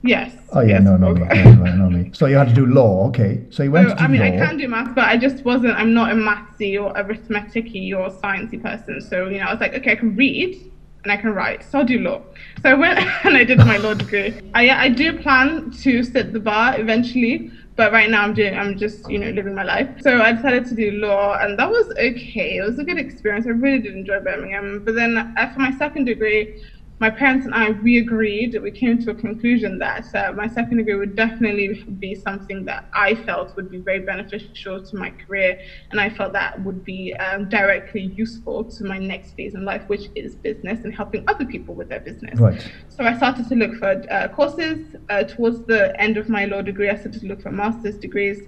Yes. 0.03 0.35
Oh 0.53 0.61
yeah, 0.61 0.75
yes, 0.75 0.83
no, 0.83 0.97
no, 0.97 1.09
okay. 1.09 1.45
no, 1.45 1.53
no, 1.53 1.77
no, 1.77 1.91
me. 1.91 2.11
So 2.13 2.27
you 2.27 2.37
had 2.37 2.49
to 2.49 2.55
do 2.55 2.67
law, 2.67 3.09
okay? 3.09 3.47
So 3.51 3.63
you 3.63 3.71
went 3.71 3.89
so, 3.89 3.95
to 3.95 3.99
do 3.99 4.05
I 4.05 4.09
mean, 4.09 4.21
law. 4.21 4.27
I 4.27 4.47
can 4.47 4.57
do 4.59 4.69
math, 4.69 4.95
but 4.95 5.05
I 5.05 5.17
just 5.17 5.45
wasn't. 5.45 5.75
I'm 5.75 5.95
not 5.95 6.11
a 6.11 6.15
mathsy 6.15 6.83
or 6.83 6.93
arithmeticy 6.95 7.93
or 7.97 8.11
sciencey 8.11 8.61
person. 8.61 9.01
So 9.01 9.29
you 9.29 9.39
know, 9.39 9.47
I 9.47 9.53
was 9.53 9.61
like, 9.61 9.75
okay, 9.75 9.93
I 9.93 9.97
can 9.97 10.17
read 10.17 10.73
and 11.05 11.13
I 11.13 11.17
can 11.17 11.31
write, 11.31 11.65
so 11.65 11.81
I'll 11.81 11.85
do 11.85 11.99
law. 11.99 12.23
So 12.63 12.71
I 12.71 12.75
went 12.75 12.99
and 13.25 13.37
I 13.37 13.45
did 13.45 13.59
my 13.59 13.77
law 13.77 13.95
degree. 13.95 14.35
I 14.55 14.71
I 14.71 14.89
do 14.89 15.21
plan 15.21 15.71
to 15.83 16.03
sit 16.03 16.33
the 16.33 16.41
bar 16.41 16.79
eventually, 16.81 17.51
but 17.77 17.93
right 17.93 18.11
now 18.11 18.23
I'm 18.23 18.35
doing 18.35 18.57
I'm 18.57 18.77
just 18.77 19.09
you 19.09 19.19
know 19.19 19.31
living 19.31 19.55
my 19.55 19.65
life. 19.65 19.89
So 20.01 20.21
I 20.21 20.33
decided 20.33 20.67
to 20.67 20.75
do 20.75 20.91
law, 20.93 21.39
and 21.41 21.57
that 21.59 21.71
was 21.71 21.91
okay. 21.93 22.57
It 22.57 22.65
was 22.67 22.79
a 22.81 22.85
good 22.85 22.99
experience. 22.99 23.47
I 23.47 23.51
really 23.51 23.79
did 23.79 23.95
enjoy 23.95 24.21
Birmingham. 24.21 24.83
But 24.85 24.97
then 24.97 25.17
uh, 25.17 25.33
after 25.37 25.61
my 25.61 25.71
second 25.79 26.07
degree, 26.07 26.61
my 27.03 27.11
parents 27.11 27.45
and 27.45 27.53
I, 27.53 27.71
we 27.71 27.99
agreed, 27.99 28.57
we 28.63 28.71
came 28.71 28.97
to 29.03 29.11
a 29.11 29.15
conclusion 29.15 29.77
that 29.81 30.07
uh, 30.15 30.31
my 30.35 30.47
second 30.47 30.77
degree 30.77 30.95
would 30.95 31.17
definitely 31.17 31.83
be 31.99 32.15
something 32.15 32.65
that 32.67 32.85
I 32.95 33.17
felt 33.17 33.57
would 33.57 33.69
be 33.73 33.79
very 33.79 33.99
beneficial 33.99 34.81
to 34.81 34.97
my 34.97 35.11
career. 35.11 35.59
And 35.91 36.01
I 36.01 36.09
felt 36.11 36.33
that 36.35 36.63
would 36.63 36.85
be 36.85 37.13
um, 37.15 37.49
directly 37.49 38.03
useful 38.03 38.63
to 38.77 38.85
my 38.85 38.99
next 38.99 39.33
phase 39.33 39.55
in 39.55 39.65
life, 39.65 39.83
which 39.89 40.11
is 40.15 40.37
business 40.37 40.79
and 40.85 40.95
helping 40.95 41.25
other 41.27 41.45
people 41.45 41.75
with 41.75 41.89
their 41.89 41.99
business. 41.99 42.39
Right. 42.39 42.65
So 42.89 43.03
I 43.03 43.17
started 43.17 43.49
to 43.49 43.57
look 43.57 43.75
for 43.81 44.01
uh, 44.09 44.29
courses. 44.29 44.95
Uh, 45.11 45.25
towards 45.25 45.67
the 45.67 46.01
end 46.01 46.17
of 46.19 46.29
my 46.29 46.45
law 46.45 46.63
degree, 46.63 46.89
I 46.89 46.95
started 46.95 47.21
to 47.23 47.27
look 47.27 47.43
for 47.43 47.51
master's 47.51 47.99
degrees. 47.99 48.39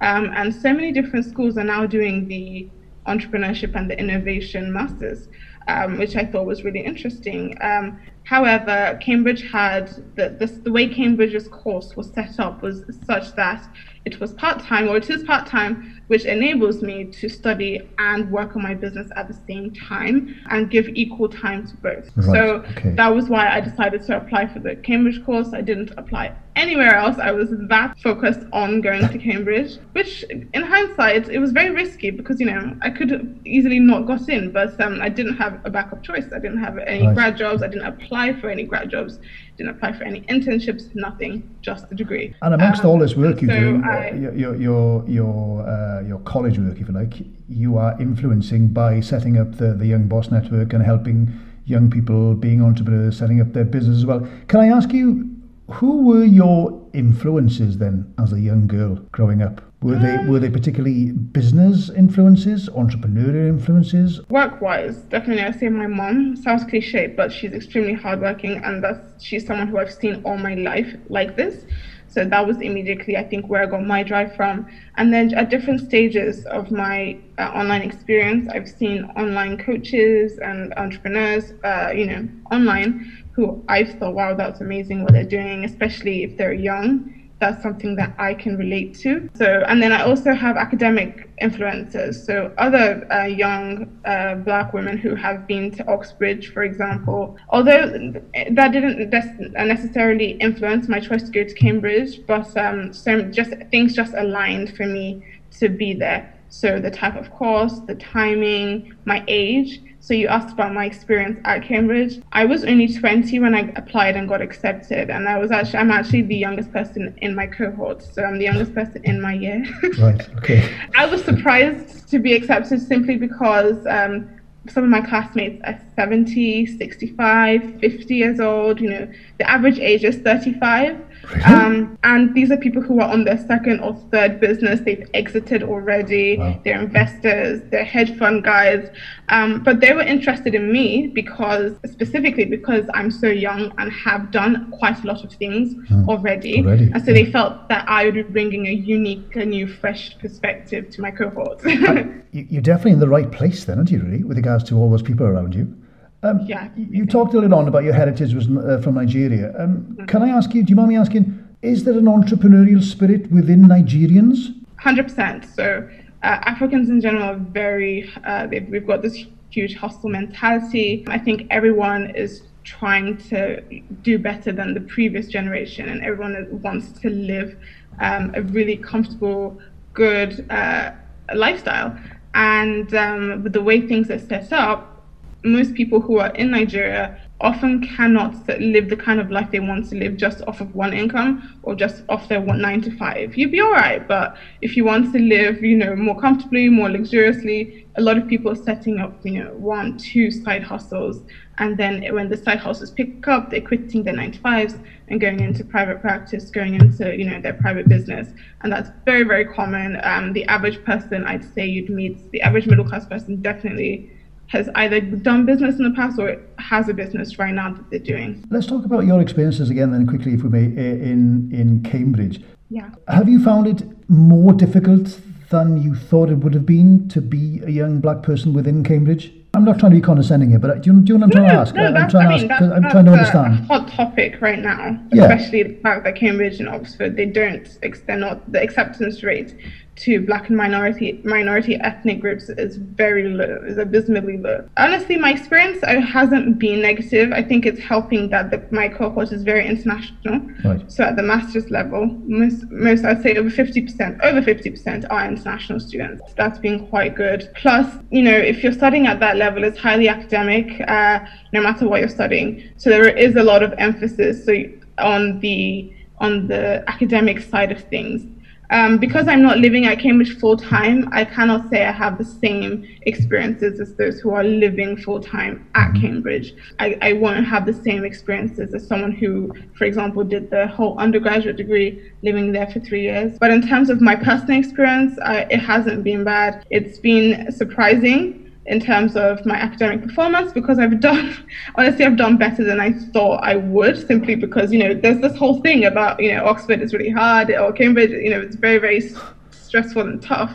Um, 0.00 0.32
and 0.34 0.54
so 0.54 0.72
many 0.72 0.92
different 0.92 1.26
schools 1.26 1.58
are 1.58 1.70
now 1.76 1.84
doing 1.84 2.26
the 2.26 2.70
entrepreneurship 3.06 3.74
and 3.74 3.90
the 3.90 3.98
innovation 3.98 4.72
masters 4.72 5.28
um, 5.68 5.98
which 5.98 6.16
I 6.16 6.24
thought 6.24 6.46
was 6.46 6.64
really 6.64 6.80
interesting. 6.80 7.56
Um, 7.60 8.00
however, 8.24 8.98
Cambridge 9.00 9.42
had 9.50 9.88
the, 10.16 10.30
the, 10.38 10.46
the 10.64 10.72
way 10.72 10.88
Cambridge's 10.88 11.46
course 11.48 11.94
was 11.94 12.10
set 12.10 12.40
up 12.40 12.62
was 12.62 12.82
such 13.06 13.34
that 13.36 13.62
it 14.04 14.18
was 14.18 14.32
part 14.32 14.60
time, 14.60 14.88
or 14.88 14.96
it 14.96 15.08
is 15.10 15.22
part 15.22 15.46
time, 15.46 15.97
which 16.08 16.24
enables 16.24 16.82
me 16.82 17.04
to 17.04 17.28
study 17.28 17.88
and 17.98 18.30
work 18.30 18.56
on 18.56 18.62
my 18.62 18.74
business 18.74 19.10
at 19.16 19.28
the 19.28 19.36
same 19.46 19.72
time 19.72 20.36
and 20.50 20.70
give 20.70 20.88
equal 20.88 21.28
time 21.28 21.66
to 21.66 21.76
both. 21.76 22.10
Right. 22.16 22.26
So 22.26 22.40
okay. 22.76 22.90
that 22.90 23.14
was 23.14 23.28
why 23.28 23.48
I 23.48 23.60
decided 23.60 24.04
to 24.06 24.16
apply 24.16 24.52
for 24.52 24.58
the 24.58 24.76
Cambridge 24.76 25.24
course. 25.24 25.52
I 25.52 25.60
didn't 25.60 25.92
apply 25.96 26.34
anywhere 26.56 26.96
else. 26.96 27.18
I 27.18 27.30
was 27.30 27.50
that 27.50 27.98
focused 28.00 28.40
on 28.52 28.80
going 28.80 29.08
to 29.08 29.18
Cambridge, 29.18 29.78
which 29.92 30.24
in 30.24 30.62
hindsight, 30.62 31.28
it 31.28 31.38
was 31.38 31.52
very 31.52 31.70
risky 31.70 32.10
because, 32.10 32.40
you 32.40 32.46
know, 32.46 32.76
I 32.82 32.90
could 32.90 33.40
easily 33.44 33.78
not 33.78 34.06
got 34.06 34.28
in, 34.28 34.50
but 34.50 34.80
um, 34.80 35.00
I 35.00 35.08
didn't 35.08 35.36
have 35.36 35.60
a 35.64 35.70
backup 35.70 36.02
choice. 36.02 36.26
I 36.34 36.38
didn't 36.38 36.58
have 36.58 36.78
any 36.78 37.06
right. 37.06 37.14
grad 37.14 37.36
jobs. 37.36 37.62
I 37.62 37.68
didn't 37.68 37.86
apply 37.86 38.40
for 38.40 38.50
any 38.50 38.64
grad 38.64 38.90
jobs 38.90 39.20
didn't 39.58 39.74
apply 39.74 39.92
for 39.92 40.04
any 40.04 40.20
internships, 40.22 40.94
nothing, 40.94 41.56
just 41.60 41.88
the 41.88 41.94
degree. 41.96 42.34
And 42.42 42.54
amongst 42.54 42.84
um, 42.84 42.90
all 42.90 42.98
this 42.98 43.16
work 43.16 43.42
you're 43.42 43.50
so 43.50 43.60
doing, 43.60 43.84
I, 43.84 44.12
your 44.12 44.54
your 44.54 45.04
your 45.08 45.68
uh, 45.68 45.97
your 46.06 46.18
college 46.20 46.58
work, 46.58 46.78
if 46.78 46.88
you 46.88 46.94
like, 46.94 47.14
you 47.48 47.78
are 47.78 48.00
influencing 48.00 48.68
by 48.68 49.00
setting 49.00 49.38
up 49.38 49.56
the 49.56 49.74
the 49.74 49.86
Young 49.86 50.08
Boss 50.08 50.30
Network 50.30 50.72
and 50.72 50.84
helping 50.84 51.32
young 51.64 51.90
people 51.90 52.34
being 52.34 52.62
entrepreneurs, 52.62 53.18
setting 53.18 53.40
up 53.40 53.52
their 53.52 53.64
business 53.64 53.98
as 53.98 54.06
well. 54.06 54.26
Can 54.48 54.60
I 54.60 54.68
ask 54.68 54.92
you, 54.92 55.28
who 55.70 56.06
were 56.06 56.24
your 56.24 56.80
influences 56.94 57.78
then 57.78 58.12
as 58.18 58.32
a 58.32 58.40
young 58.40 58.66
girl 58.66 58.96
growing 59.12 59.42
up? 59.42 59.60
Were 59.80 59.96
they 59.96 60.16
um, 60.16 60.28
were 60.28 60.40
they 60.40 60.50
particularly 60.50 61.12
business 61.12 61.88
influences, 61.90 62.68
entrepreneurial 62.70 63.48
influences? 63.48 64.20
Work 64.28 64.60
wise, 64.60 64.96
definitely 65.02 65.44
I 65.44 65.52
say 65.52 65.68
my 65.68 65.86
mom. 65.86 66.34
Sounds 66.34 66.64
cliche, 66.64 67.06
but 67.06 67.30
she's 67.30 67.52
extremely 67.52 67.94
hardworking 67.94 68.56
and 68.64 68.82
that's 68.82 69.22
she's 69.22 69.46
someone 69.46 69.68
who 69.68 69.78
I've 69.78 69.92
seen 69.92 70.22
all 70.24 70.36
my 70.36 70.54
life 70.54 70.96
like 71.08 71.36
this. 71.36 71.64
So 72.08 72.24
that 72.24 72.46
was 72.46 72.60
immediately, 72.60 73.16
I 73.16 73.22
think, 73.24 73.48
where 73.48 73.62
I 73.62 73.66
got 73.66 73.82
my 73.82 74.02
drive 74.02 74.32
from. 74.34 74.66
And 74.96 75.12
then 75.12 75.30
at 75.34 75.50
different 75.50 75.80
stages 75.80 76.44
of 76.46 76.70
my 76.70 77.16
uh, 77.38 77.50
online 77.54 77.82
experience, 77.82 78.46
I've 78.52 78.68
seen 78.68 79.04
online 79.16 79.58
coaches 79.58 80.38
and 80.42 80.72
entrepreneurs, 80.76 81.52
uh, 81.64 81.90
you 81.94 82.06
know, 82.06 82.28
online, 82.50 82.94
who 83.32 83.62
I've 83.68 83.92
thought, 83.92 84.14
wow, 84.14 84.34
that's 84.34 84.60
amazing 84.60 85.02
what 85.02 85.12
they're 85.12 85.24
doing, 85.24 85.64
especially 85.64 86.22
if 86.24 86.36
they're 86.36 86.52
young 86.52 87.00
that's 87.40 87.62
something 87.62 87.94
that 87.96 88.14
I 88.18 88.34
can 88.34 88.56
relate 88.56 88.98
to. 89.00 89.28
So, 89.34 89.64
and 89.68 89.82
then 89.82 89.92
I 89.92 90.02
also 90.02 90.32
have 90.34 90.56
academic 90.56 91.30
influences. 91.40 92.24
So, 92.24 92.52
other 92.58 93.06
uh, 93.12 93.24
young 93.26 94.00
uh, 94.04 94.36
black 94.36 94.72
women 94.72 94.98
who 94.98 95.14
have 95.14 95.46
been 95.46 95.70
to 95.72 95.86
Oxbridge, 95.88 96.52
for 96.52 96.62
example, 96.64 97.36
although 97.50 98.12
that 98.50 98.72
didn't 98.72 99.10
necessarily 99.54 100.32
influence 100.32 100.88
my 100.88 101.00
choice 101.00 101.22
to 101.24 101.30
go 101.30 101.44
to 101.44 101.54
Cambridge, 101.54 102.26
but 102.26 102.56
um, 102.56 102.92
so 102.92 103.22
just 103.22 103.52
things 103.70 103.94
just 103.94 104.14
aligned 104.14 104.76
for 104.76 104.86
me 104.86 105.22
to 105.58 105.68
be 105.68 105.92
there. 105.94 106.37
So, 106.48 106.78
the 106.78 106.90
type 106.90 107.16
of 107.16 107.30
course, 107.30 107.80
the 107.86 107.94
timing, 107.94 108.92
my 109.04 109.24
age. 109.28 109.80
So 110.00 110.14
you 110.14 110.28
asked 110.28 110.52
about 110.52 110.72
my 110.72 110.86
experience 110.86 111.38
at 111.44 111.62
Cambridge. 111.62 112.20
I 112.32 112.44
was 112.44 112.64
only 112.64 112.92
20 112.92 113.40
when 113.40 113.54
I 113.54 113.72
applied 113.76 114.16
and 114.16 114.28
got 114.28 114.40
accepted, 114.40 115.10
and 115.10 115.28
I 115.28 115.38
was 115.38 115.50
actually 115.50 115.80
I'm 115.80 115.90
actually 115.90 116.22
the 116.22 116.36
youngest 116.36 116.72
person 116.72 117.14
in 117.20 117.34
my 117.34 117.46
cohort, 117.46 118.02
so 118.02 118.22
I'm 118.22 118.38
the 118.38 118.44
youngest 118.44 118.74
person 118.74 119.02
in 119.04 119.20
my 119.20 119.34
year. 119.34 119.64
right. 119.98 120.28
Okay. 120.36 120.72
I 120.94 121.04
was 121.06 121.22
surprised 121.24 122.08
to 122.08 122.18
be 122.18 122.32
accepted 122.34 122.80
simply 122.80 123.16
because. 123.16 123.84
Um, 123.86 124.30
some 124.70 124.84
of 124.84 124.90
my 124.90 125.00
classmates 125.00 125.60
are 125.64 125.80
70, 125.96 126.66
65, 126.66 127.80
50 127.80 128.14
years 128.14 128.40
old. 128.40 128.80
You 128.80 128.90
know, 128.90 129.12
the 129.38 129.50
average 129.50 129.78
age 129.78 130.04
is 130.04 130.16
35. 130.16 131.00
Really? 131.30 131.42
Um, 131.44 131.98
and 132.04 132.34
these 132.34 132.50
are 132.50 132.56
people 132.56 132.80
who 132.80 133.00
are 133.00 133.10
on 133.10 133.24
their 133.24 133.38
second 133.46 133.80
or 133.80 133.94
third 134.10 134.40
business. 134.40 134.80
They've 134.80 135.08
exited 135.14 135.62
already. 135.62 136.38
Wow. 136.38 136.60
They're 136.64 136.80
investors, 136.80 137.62
they're 137.70 137.84
hedge 137.84 138.16
fund 138.18 138.44
guys. 138.44 138.88
Um, 139.28 139.62
but 139.62 139.80
they 139.80 139.92
were 139.92 140.02
interested 140.02 140.54
in 140.54 140.72
me 140.72 141.08
because, 141.08 141.74
specifically 141.90 142.46
because 142.46 142.86
I'm 142.94 143.10
so 143.10 143.28
young 143.28 143.72
and 143.78 143.92
have 143.92 144.30
done 144.30 144.70
quite 144.70 145.04
a 145.04 145.06
lot 145.06 145.22
of 145.24 145.32
things 145.34 145.74
mm. 145.90 146.08
already. 146.08 146.60
already. 146.60 146.90
And 146.92 147.04
so 147.04 147.10
yeah. 147.10 147.24
they 147.24 147.30
felt 147.30 147.68
that 147.68 147.88
I 147.88 148.06
would 148.06 148.14
be 148.14 148.22
bringing 148.22 148.66
a 148.66 148.72
unique, 148.72 149.36
a 149.36 149.44
new, 149.44 149.66
fresh 149.66 150.18
perspective 150.18 150.88
to 150.90 151.02
my 151.02 151.10
cohort. 151.10 151.62
you're 152.32 152.62
definitely 152.62 152.92
in 152.92 153.00
the 153.00 153.08
right 153.08 153.30
place 153.30 153.64
then, 153.64 153.78
aren't 153.78 153.90
you, 153.90 154.00
really, 154.00 154.24
with 154.24 154.36
regards 154.36 154.64
to 154.64 154.76
all 154.76 154.90
those 154.90 155.02
people 155.02 155.26
around 155.26 155.54
you? 155.54 155.76
Um, 156.22 156.40
yeah. 156.46 156.68
You 156.76 157.06
talked 157.06 157.34
a 157.34 157.40
little 157.40 157.56
on 157.56 157.68
about 157.68 157.84
your 157.84 157.92
heritage 157.92 158.34
was 158.34 158.48
uh, 158.48 158.80
from 158.82 158.94
Nigeria. 158.94 159.54
Um, 159.58 159.78
mm-hmm. 159.78 160.06
Can 160.06 160.22
I 160.22 160.30
ask 160.30 160.52
you, 160.52 160.64
do 160.64 160.70
you 160.70 160.76
mind 160.76 160.88
me 160.88 160.96
asking, 160.96 161.46
is 161.62 161.84
there 161.84 161.96
an 161.96 162.06
entrepreneurial 162.06 162.82
spirit 162.82 163.30
within 163.30 163.62
Nigerians? 163.62 164.54
100%. 164.80 165.54
So 165.54 165.88
uh, 166.22 166.26
Africans 166.26 166.88
in 166.88 167.00
general 167.00 167.22
are 167.22 167.36
very, 167.36 168.10
uh, 168.24 168.48
we've 168.50 168.86
got 168.86 169.02
this 169.02 169.26
huge 169.50 169.76
hustle 169.76 170.10
mentality. 170.10 171.04
I 171.08 171.18
think 171.18 171.46
everyone 171.50 172.10
is 172.16 172.42
trying 172.64 173.16
to 173.16 173.62
do 174.02 174.18
better 174.18 174.52
than 174.52 174.74
the 174.74 174.80
previous 174.80 175.28
generation, 175.28 175.88
and 175.88 176.02
everyone 176.02 176.60
wants 176.60 177.00
to 177.00 177.08
live 177.08 177.56
um, 178.00 178.32
a 178.34 178.42
really 178.42 178.76
comfortable, 178.76 179.58
good 179.94 180.48
uh, 180.50 180.92
lifestyle. 181.34 181.96
And 182.34 182.92
um, 182.94 183.42
with 183.42 183.52
the 183.52 183.62
way 183.62 183.86
things 183.86 184.10
are 184.10 184.18
set 184.18 184.52
up, 184.52 184.97
most 185.44 185.74
people 185.74 186.00
who 186.00 186.18
are 186.18 186.30
in 186.30 186.50
Nigeria 186.50 187.20
often 187.40 187.80
cannot 187.86 188.34
live 188.60 188.88
the 188.88 188.96
kind 188.96 189.20
of 189.20 189.30
life 189.30 189.48
they 189.52 189.60
want 189.60 189.88
to 189.88 189.94
live 189.94 190.16
just 190.16 190.42
off 190.48 190.60
of 190.60 190.74
one 190.74 190.92
income 190.92 191.60
or 191.62 191.76
just 191.76 192.02
off 192.08 192.28
their 192.28 192.40
one 192.40 192.60
nine 192.60 192.80
to 192.80 192.90
five. 192.96 193.36
You'd 193.36 193.52
be 193.52 193.60
all 193.60 193.70
right, 193.70 194.06
but 194.06 194.36
if 194.60 194.76
you 194.76 194.84
want 194.84 195.12
to 195.12 195.20
live, 195.20 195.62
you 195.62 195.76
know, 195.76 195.94
more 195.94 196.20
comfortably, 196.20 196.68
more 196.68 196.88
luxuriously, 196.88 197.86
a 197.96 198.00
lot 198.00 198.18
of 198.18 198.26
people 198.26 198.50
are 198.50 198.56
setting 198.56 198.98
up, 198.98 199.24
you 199.24 199.44
know, 199.44 199.52
one, 199.52 199.96
two 199.98 200.32
side 200.32 200.64
hustles, 200.64 201.22
and 201.58 201.76
then 201.76 202.02
when 202.12 202.28
the 202.28 202.36
side 202.36 202.58
hustles 202.58 202.90
pick 202.90 203.26
up, 203.28 203.50
they're 203.50 203.60
quitting 203.60 204.02
their 204.02 204.14
nine 204.14 204.32
to 204.32 204.40
fives 204.40 204.74
and 205.06 205.20
going 205.20 205.38
into 205.38 205.64
private 205.64 206.00
practice, 206.00 206.50
going 206.50 206.74
into, 206.74 207.16
you 207.16 207.24
know, 207.24 207.40
their 207.40 207.54
private 207.54 207.88
business, 207.88 208.30
and 208.62 208.72
that's 208.72 208.90
very, 209.04 209.22
very 209.22 209.44
common. 209.44 210.00
Um, 210.02 210.32
the 210.32 210.44
average 210.46 210.82
person, 210.84 211.24
I'd 211.24 211.44
say, 211.54 211.66
you'd 211.66 211.88
meet 211.88 212.32
the 212.32 212.40
average 212.40 212.66
middle 212.66 212.84
class 212.84 213.06
person 213.06 213.40
definitely 213.40 214.10
has 214.48 214.68
either 214.74 215.00
done 215.00 215.46
business 215.46 215.76
in 215.76 215.84
the 215.84 215.90
past 215.94 216.18
or 216.18 216.40
has 216.58 216.88
a 216.88 216.94
business 216.94 217.38
right 217.38 217.54
now 217.54 217.72
that 217.72 217.88
they're 217.90 217.98
doing. 217.98 218.44
Let's 218.50 218.66
talk 218.66 218.84
about 218.84 219.06
your 219.06 219.20
experiences 219.20 219.70
again, 219.70 219.92
then 219.92 220.06
quickly, 220.06 220.34
if 220.34 220.42
we 220.42 220.48
may, 220.48 220.64
eh, 220.64 221.10
in 221.12 221.50
in 221.52 221.82
Cambridge. 221.82 222.42
Yeah. 222.70 222.90
Have 223.08 223.28
you 223.28 223.42
found 223.42 223.66
it 223.66 223.82
more 224.10 224.52
difficult 224.52 225.20
than 225.50 225.82
you 225.82 225.94
thought 225.94 226.30
it 226.30 226.38
would 226.38 226.54
have 226.54 226.66
been 226.66 227.08
to 227.08 227.20
be 227.20 227.60
a 227.64 227.70
young 227.70 228.00
black 228.00 228.22
person 228.22 228.52
within 228.52 228.84
Cambridge? 228.84 229.32
I'm 229.54 229.64
not 229.64 229.78
trying 229.78 229.92
to 229.92 229.96
be 229.96 230.02
condescending 230.02 230.50
here, 230.50 230.58
but 230.58 230.70
uh, 230.70 230.74
do 230.74 230.92
you, 230.92 231.00
do 231.00 231.12
you 231.14 231.18
know 231.18 231.26
what 231.26 231.36
I'm 231.36 231.42
no, 231.42 231.48
trying 231.48 231.56
to 231.56 231.60
ask? 231.60 231.74
No, 231.74 231.86
I'm 231.86 232.10
trying 232.10 232.26
I 232.26 232.36
mean, 232.36 232.48
to 232.48 232.54
ask, 232.54 232.62
I'm 232.62 232.90
trying 232.90 233.04
to 233.06 233.12
understand. 233.12 233.66
hot 233.66 233.88
topic 233.88 234.40
right 234.42 234.58
now, 234.58 235.00
especially 235.10 235.58
yeah. 235.58 235.68
the 235.68 235.74
fact 235.82 236.04
that 236.04 236.16
Cambridge 236.16 236.60
and 236.60 236.68
Oxford, 236.68 237.16
they 237.16 237.24
don't, 237.24 237.66
they're 238.06 238.18
not, 238.18 238.52
the 238.52 238.62
acceptance 238.62 239.22
rate 239.22 239.56
to 239.98 240.20
black 240.20 240.48
and 240.48 240.56
minority 240.56 241.20
minority 241.24 241.76
ethnic 241.76 242.20
groups 242.20 242.48
is 242.48 242.76
very 242.76 243.28
low, 243.28 243.62
is 243.66 243.78
abysmally 243.78 244.38
low. 244.38 244.68
Honestly, 244.76 245.16
my 245.16 245.32
experience 245.32 245.82
hasn't 245.82 246.58
been 246.58 246.80
negative. 246.80 247.32
I 247.32 247.42
think 247.42 247.66
it's 247.66 247.80
helping 247.80 248.30
that 248.30 248.50
the, 248.50 248.64
my 248.70 248.88
cohort 248.88 249.32
is 249.32 249.42
very 249.42 249.66
international. 249.66 250.40
Right. 250.64 250.90
So 250.90 251.04
at 251.04 251.16
the 251.16 251.22
master's 251.22 251.70
level, 251.70 252.06
most, 252.26 252.70
most 252.70 253.04
I'd 253.04 253.22
say 253.22 253.36
over 253.36 253.50
50%, 253.50 254.20
over 254.22 254.40
50% 254.42 255.06
are 255.10 255.26
international 255.26 255.80
students. 255.80 256.22
That's 256.36 256.58
been 256.58 256.86
quite 256.88 257.14
good. 257.14 257.50
Plus, 257.54 257.86
you 258.10 258.22
know, 258.22 258.36
if 258.36 258.62
you're 258.62 258.72
studying 258.72 259.06
at 259.06 259.20
that 259.20 259.36
level, 259.36 259.64
it's 259.64 259.78
highly 259.78 260.08
academic, 260.08 260.80
uh, 260.88 261.20
no 261.52 261.62
matter 261.62 261.88
what 261.88 262.00
you're 262.00 262.08
studying. 262.08 262.70
So 262.76 262.90
there 262.90 263.08
is 263.08 263.36
a 263.36 263.42
lot 263.42 263.62
of 263.62 263.74
emphasis 263.78 264.44
so 264.44 264.54
on 264.98 265.40
the 265.40 265.92
on 266.18 266.48
the 266.48 266.82
academic 266.88 267.40
side 267.40 267.70
of 267.70 267.80
things 267.84 268.26
um, 268.70 268.98
because 268.98 269.28
I'm 269.28 269.42
not 269.42 269.58
living 269.58 269.86
at 269.86 269.98
Cambridge 269.98 270.38
full 270.38 270.56
time, 270.56 271.08
I 271.12 271.24
cannot 271.24 271.70
say 271.70 271.86
I 271.86 271.92
have 271.92 272.18
the 272.18 272.24
same 272.24 272.86
experiences 273.02 273.80
as 273.80 273.94
those 273.94 274.20
who 274.20 274.30
are 274.30 274.44
living 274.44 274.96
full 274.96 275.20
time 275.20 275.66
at 275.74 275.92
mm-hmm. 275.92 276.00
Cambridge. 276.00 276.54
I, 276.78 276.98
I 277.00 277.12
won't 277.14 277.46
have 277.46 277.64
the 277.64 277.72
same 277.72 278.04
experiences 278.04 278.74
as 278.74 278.86
someone 278.86 279.12
who, 279.12 279.54
for 279.76 279.84
example, 279.84 280.22
did 280.22 280.50
the 280.50 280.66
whole 280.66 280.98
undergraduate 280.98 281.56
degree 281.56 282.12
living 282.22 282.52
there 282.52 282.66
for 282.66 282.80
three 282.80 283.02
years. 283.02 283.38
But 283.38 283.50
in 283.50 283.66
terms 283.66 283.88
of 283.88 284.00
my 284.00 284.14
personal 284.14 284.58
experience, 284.58 285.18
I, 285.24 285.46
it 285.50 285.60
hasn't 285.60 286.04
been 286.04 286.24
bad. 286.24 286.66
It's 286.70 286.98
been 286.98 287.50
surprising 287.50 288.47
in 288.68 288.80
terms 288.80 289.16
of 289.16 289.44
my 289.46 289.56
academic 289.56 290.02
performance 290.02 290.52
because 290.52 290.78
I've 290.78 291.00
done, 291.00 291.34
honestly, 291.76 292.04
I've 292.04 292.16
done 292.16 292.36
better 292.36 292.64
than 292.64 292.80
I 292.80 292.92
thought 292.92 293.42
I 293.42 293.56
would 293.56 294.06
simply 294.06 294.34
because, 294.34 294.72
you 294.72 294.78
know, 294.78 294.94
there's 294.94 295.20
this 295.20 295.36
whole 295.36 295.60
thing 295.62 295.84
about, 295.84 296.22
you 296.22 296.34
know, 296.34 296.44
Oxford 296.44 296.80
is 296.82 296.92
really 296.92 297.10
hard 297.10 297.50
or 297.50 297.72
Cambridge, 297.72 298.10
you 298.10 298.30
know, 298.30 298.40
it's 298.40 298.56
very, 298.56 298.78
very 298.78 299.02
stressful 299.50 300.02
and 300.02 300.22
tough. 300.22 300.54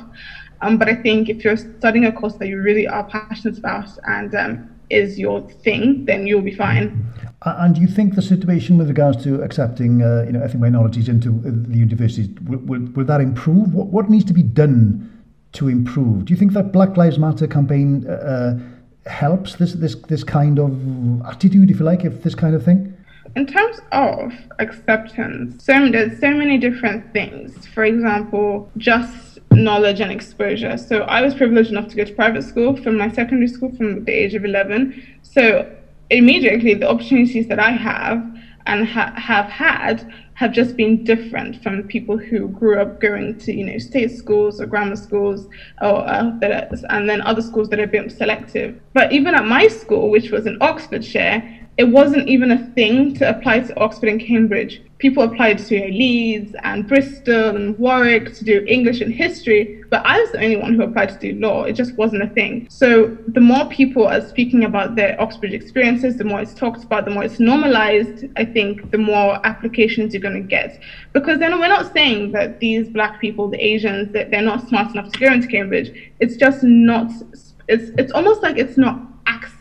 Um, 0.62 0.78
but 0.78 0.88
I 0.88 0.96
think 0.96 1.28
if 1.28 1.44
you're 1.44 1.58
studying 1.58 2.06
a 2.06 2.12
course 2.12 2.36
that 2.36 2.48
you 2.48 2.62
really 2.62 2.88
are 2.88 3.04
passionate 3.04 3.58
about 3.58 3.90
and 4.06 4.34
um, 4.36 4.70
is 4.90 5.20
your 5.20 5.42
thing, 5.42 6.06
then 6.06 6.28
you'll 6.28 6.42
be 6.42 6.56
fine. 6.56 7.12
And 7.46 7.76
do 7.76 7.82
you 7.82 7.88
think 7.88 8.16
the 8.16 8.22
situation 8.22 8.78
with 8.78 8.88
regards 8.88 9.22
to 9.26 9.42
accepting, 9.42 10.02
uh, 10.02 10.24
you 10.26 10.32
know, 10.32 10.42
ethnic 10.42 10.62
minorities 10.62 11.10
into 11.10 11.32
the 11.42 11.78
universities 11.78 12.30
will, 12.46 12.60
will, 12.60 12.80
will 12.96 13.06
that 13.06 13.20
improve? 13.20 13.74
What, 13.74 13.88
what 13.88 14.10
needs 14.10 14.24
to 14.26 14.34
be 14.34 14.44
done 14.44 15.10
to 15.54 15.70
improve. 15.70 16.26
Do 16.26 16.34
you 16.34 16.38
think 16.38 16.54
that 16.54 16.72
Black 16.72 16.98
Lives 16.98 17.18
Matter 17.18 17.48
campaign 17.48 18.06
uh, 18.08 18.12
uh, 18.14 19.10
helps 19.10 19.56
this 19.56 19.74
this 19.74 19.96
this 19.96 20.24
kind 20.24 20.60
of 20.60 20.72
attitude, 21.26 21.72
if 21.72 21.80
you 21.80 21.86
like, 21.86 22.04
if 22.06 22.24
this 22.24 22.36
kind 22.36 22.56
of 22.56 22.64
thing? 22.64 22.94
In 23.36 23.48
terms 23.48 23.80
of 23.92 24.34
acceptance, 24.60 25.64
so 25.64 25.90
there's 25.90 26.20
so 26.20 26.32
many 26.32 26.58
different 26.58 27.12
things. 27.14 27.66
For 27.68 27.84
example, 27.84 28.70
just 28.78 29.40
knowledge 29.52 30.02
and 30.02 30.12
exposure. 30.12 30.78
So 30.78 31.02
I 31.02 31.22
was 31.22 31.34
privileged 31.34 31.72
enough 31.72 31.88
to 31.90 31.96
go 31.96 32.04
to 32.04 32.14
private 32.14 32.44
school 32.44 32.76
from 32.76 32.98
my 32.98 33.10
secondary 33.10 33.48
school 33.48 33.76
from 33.76 34.04
the 34.04 34.12
age 34.12 34.34
of 34.34 34.46
11. 34.46 35.20
So 35.22 35.72
immediately 36.10 36.74
the 36.74 36.90
opportunities 36.90 37.48
that 37.48 37.60
I 37.60 37.72
have 37.72 38.24
and 38.66 38.88
ha- 38.88 39.14
have 39.16 39.46
had 39.46 40.12
have 40.36 40.52
just 40.52 40.76
been 40.76 41.04
different 41.04 41.62
from 41.62 41.84
people 41.84 42.18
who 42.18 42.48
grew 42.50 42.82
up 42.82 43.00
going 43.00 43.38
to 43.40 43.54
you 43.54 43.66
know 43.66 43.78
state 43.78 44.12
schools 44.12 44.60
or 44.60 44.66
grammar 44.66 44.96
schools 44.96 45.48
or 45.82 46.08
uh, 46.08 46.32
and 46.90 47.10
then 47.10 47.22
other 47.22 47.42
schools 47.42 47.70
that 47.70 47.80
have 47.80 47.92
been 47.92 48.10
selective. 48.10 48.76
But 48.94 49.12
even 49.12 49.36
at 49.36 49.46
my 49.46 49.68
school 49.68 50.10
which 50.10 50.32
was 50.32 50.46
in 50.46 50.58
oxfordshire 50.62 51.44
it 51.78 51.86
wasn't 51.86 52.28
even 52.28 52.52
a 52.52 52.68
thing 52.74 53.16
to 53.16 53.28
apply 53.28 53.62
to 53.62 53.80
Oxford 53.80 54.10
and 54.10 54.22
Cambridge. 54.22 54.82
People 55.00 55.24
applied 55.24 55.58
to 55.58 55.76
Leeds 55.76 56.56
and 56.64 56.88
Bristol 56.88 57.56
and 57.56 57.78
Warwick 57.80 58.36
to 58.36 58.46
do 58.46 58.64
English 58.68 59.02
and 59.02 59.12
history, 59.12 59.84
but 59.90 60.06
I 60.06 60.22
was 60.22 60.32
the 60.32 60.38
only 60.38 60.56
one 60.56 60.76
who 60.76 60.84
applied 60.84 61.10
to 61.10 61.18
do 61.20 61.40
law. 61.40 61.64
It 61.64 61.74
just 61.74 61.96
wasn't 61.96 62.22
a 62.22 62.28
thing. 62.28 62.68
So 62.70 63.18
the 63.28 63.42
more 63.42 63.66
people 63.66 64.08
are 64.08 64.22
speaking 64.22 64.66
about 64.66 64.96
their 64.96 65.20
Oxford 65.20 65.52
experiences, 65.52 66.16
the 66.16 66.24
more 66.24 66.42
it's 66.42 66.54
talked 66.54 66.84
about, 66.84 67.06
the 67.06 67.12
more 67.12 67.24
it's 67.24 67.40
normalized, 67.40 68.26
I 68.38 68.46
think 68.46 68.92
the 68.92 69.00
more 69.00 69.46
applications 69.46 70.14
you're 70.14 70.22
going 70.22 70.42
to 70.42 70.48
get. 70.48 70.80
Because 71.12 71.40
then 71.40 71.60
we're 71.60 71.68
not 71.68 71.92
saying 71.92 72.34
that 72.34 72.60
these 72.60 72.88
black 72.88 73.20
people, 73.20 73.50
the 73.50 73.60
Asians, 73.60 74.14
that 74.14 74.30
they're 74.30 74.42
not 74.42 74.68
smart 74.70 74.92
enough 74.92 75.12
to 75.12 75.20
go 75.20 75.34
into 75.34 75.48
Cambridge. 75.48 76.12
It's 76.20 76.36
just 76.36 76.64
not, 76.64 77.12
it's, 77.68 77.90
it's 77.98 78.12
almost 78.14 78.44
like 78.44 78.58
it's 78.58 78.78
not 78.78 79.02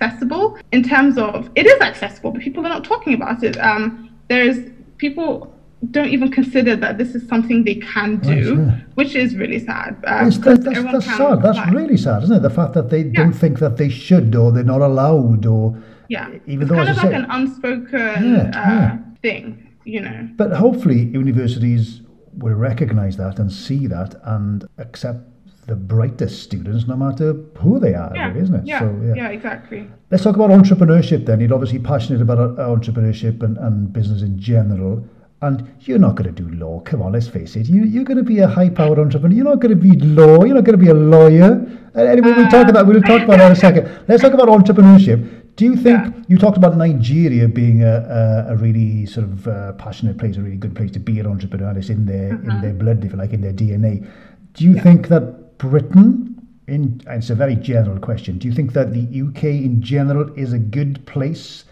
accessible 0.02 0.58
in 0.72 0.82
terms 0.82 1.18
of 1.18 1.50
it 1.54 1.66
is 1.66 1.80
accessible, 1.80 2.32
but 2.32 2.42
people 2.42 2.64
are 2.66 2.68
not 2.68 2.84
talking 2.84 3.14
about 3.14 3.42
it. 3.42 3.56
Um, 3.58 4.10
there's 4.28 4.70
people 4.98 5.52
don't 5.90 6.08
even 6.08 6.30
consider 6.30 6.76
that 6.76 6.96
this 6.96 7.14
is 7.14 7.26
something 7.28 7.64
they 7.64 7.74
can 7.74 8.18
do, 8.18 8.56
right, 8.56 8.84
which 8.94 9.14
is 9.16 9.34
really 9.36 9.58
sad. 9.58 9.96
Uh, 10.04 10.24
that's, 10.24 10.38
that's 10.38 11.06
sad. 11.06 11.42
That's 11.42 11.72
really 11.72 11.96
sad, 11.96 12.22
isn't 12.22 12.36
it? 12.36 12.42
The 12.42 12.50
fact 12.50 12.74
that 12.74 12.88
they 12.90 13.02
yeah. 13.02 13.12
don't 13.14 13.32
think 13.32 13.58
that 13.58 13.76
they 13.78 13.88
should 13.88 14.34
or 14.36 14.52
they're 14.52 14.62
not 14.62 14.80
allowed 14.80 15.44
or 15.44 15.76
yeah, 16.08 16.28
even 16.46 16.62
it's 16.62 16.70
though 16.70 16.76
kind 16.76 16.88
of 16.88 16.96
like 16.96 17.10
say, 17.10 17.14
an 17.14 17.26
unspoken 17.30 18.34
yeah, 18.34 18.50
uh, 18.54 19.18
thing, 19.22 19.76
you 19.84 20.00
know. 20.00 20.28
But 20.36 20.52
hopefully, 20.52 21.06
universities 21.06 22.02
will 22.38 22.54
recognise 22.54 23.16
that 23.16 23.38
and 23.38 23.52
see 23.52 23.86
that 23.88 24.14
and 24.24 24.66
accept 24.78 25.31
the 25.66 25.76
brightest 25.76 26.42
students, 26.42 26.86
no 26.88 26.96
matter 26.96 27.34
who 27.58 27.78
they 27.78 27.94
are, 27.94 28.12
yeah. 28.14 28.28
really, 28.28 28.40
isn't 28.40 28.54
it? 28.54 28.66
Yeah. 28.66 28.80
So, 28.80 29.00
yeah. 29.04 29.14
yeah, 29.14 29.28
exactly. 29.28 29.88
Let's 30.10 30.24
talk 30.24 30.34
about 30.36 30.50
entrepreneurship 30.50 31.24
then. 31.24 31.40
You're 31.40 31.54
obviously 31.54 31.78
passionate 31.78 32.20
about 32.20 32.38
uh, 32.38 32.66
entrepreneurship 32.66 33.42
and, 33.42 33.56
and 33.58 33.92
business 33.92 34.22
in 34.22 34.38
general. 34.38 35.04
and 35.42 35.74
you're 35.80 35.98
not 35.98 36.14
going 36.14 36.32
to 36.32 36.42
do 36.42 36.48
law. 36.54 36.80
Come 36.80 37.02
on, 37.02 37.12
let's 37.12 37.28
face 37.28 37.56
it. 37.56 37.68
You, 37.68 37.84
you're 37.84 38.04
going 38.04 38.16
to 38.16 38.22
be 38.24 38.38
a 38.38 38.48
high-powered 38.48 38.98
entrepreneur. 38.98 39.34
You're 39.34 39.44
not 39.44 39.58
going 39.60 39.76
to 39.76 39.88
be 39.88 39.96
law. 39.98 40.44
You're 40.44 40.54
not 40.54 40.64
going 40.64 40.78
to 40.78 40.84
be 40.84 40.90
a 40.90 40.94
lawyer. 40.94 41.66
anyway, 41.96 42.32
we'll 42.32 42.48
talk 42.48 42.68
about 42.68 42.86
we'll 42.86 43.02
talk 43.02 43.22
about 43.22 43.38
that 43.38 43.46
in 43.46 43.52
a 43.52 43.56
second. 43.56 44.04
Let's 44.08 44.22
talk 44.22 44.32
about 44.32 44.48
entrepreneurship. 44.48 45.40
Do 45.56 45.64
you 45.64 45.76
think 45.76 46.06
yeah. 46.06 46.22
you 46.28 46.38
talked 46.38 46.56
about 46.56 46.76
Nigeria 46.76 47.46
being 47.46 47.82
a, 47.82 48.46
a, 48.48 48.54
a 48.54 48.56
really 48.56 49.04
sort 49.04 49.26
of 49.26 49.46
uh, 49.46 49.72
passionate 49.72 50.16
place, 50.16 50.36
a 50.36 50.40
really 50.40 50.56
good 50.56 50.74
place 50.74 50.92
to 50.92 51.00
be 51.00 51.18
an 51.20 51.26
entrepreneur? 51.26 51.76
It's 51.76 51.90
in 51.90 52.06
their 52.06 52.30
in 52.30 52.60
their 52.60 52.72
blood, 52.72 53.04
if 53.04 53.12
you 53.12 53.18
like, 53.18 53.32
in 53.32 53.40
their 53.40 53.52
DNA. 53.52 54.08
Do 54.54 54.64
you 54.64 54.76
yeah. 54.76 54.82
think 54.82 55.08
that 55.08 55.41
Britain 55.62 56.28
in, 56.66 57.00
it's 57.06 57.30
a 57.30 57.34
very 57.36 57.54
general 57.54 57.98
question. 57.98 58.38
Do 58.38 58.48
you 58.48 58.54
think 58.54 58.72
that 58.72 58.92
the 58.92 59.22
UK 59.22 59.44
in 59.44 59.80
general 59.80 60.32
is 60.34 60.52
a 60.52 60.58
good 60.58 61.04
place 61.06 61.64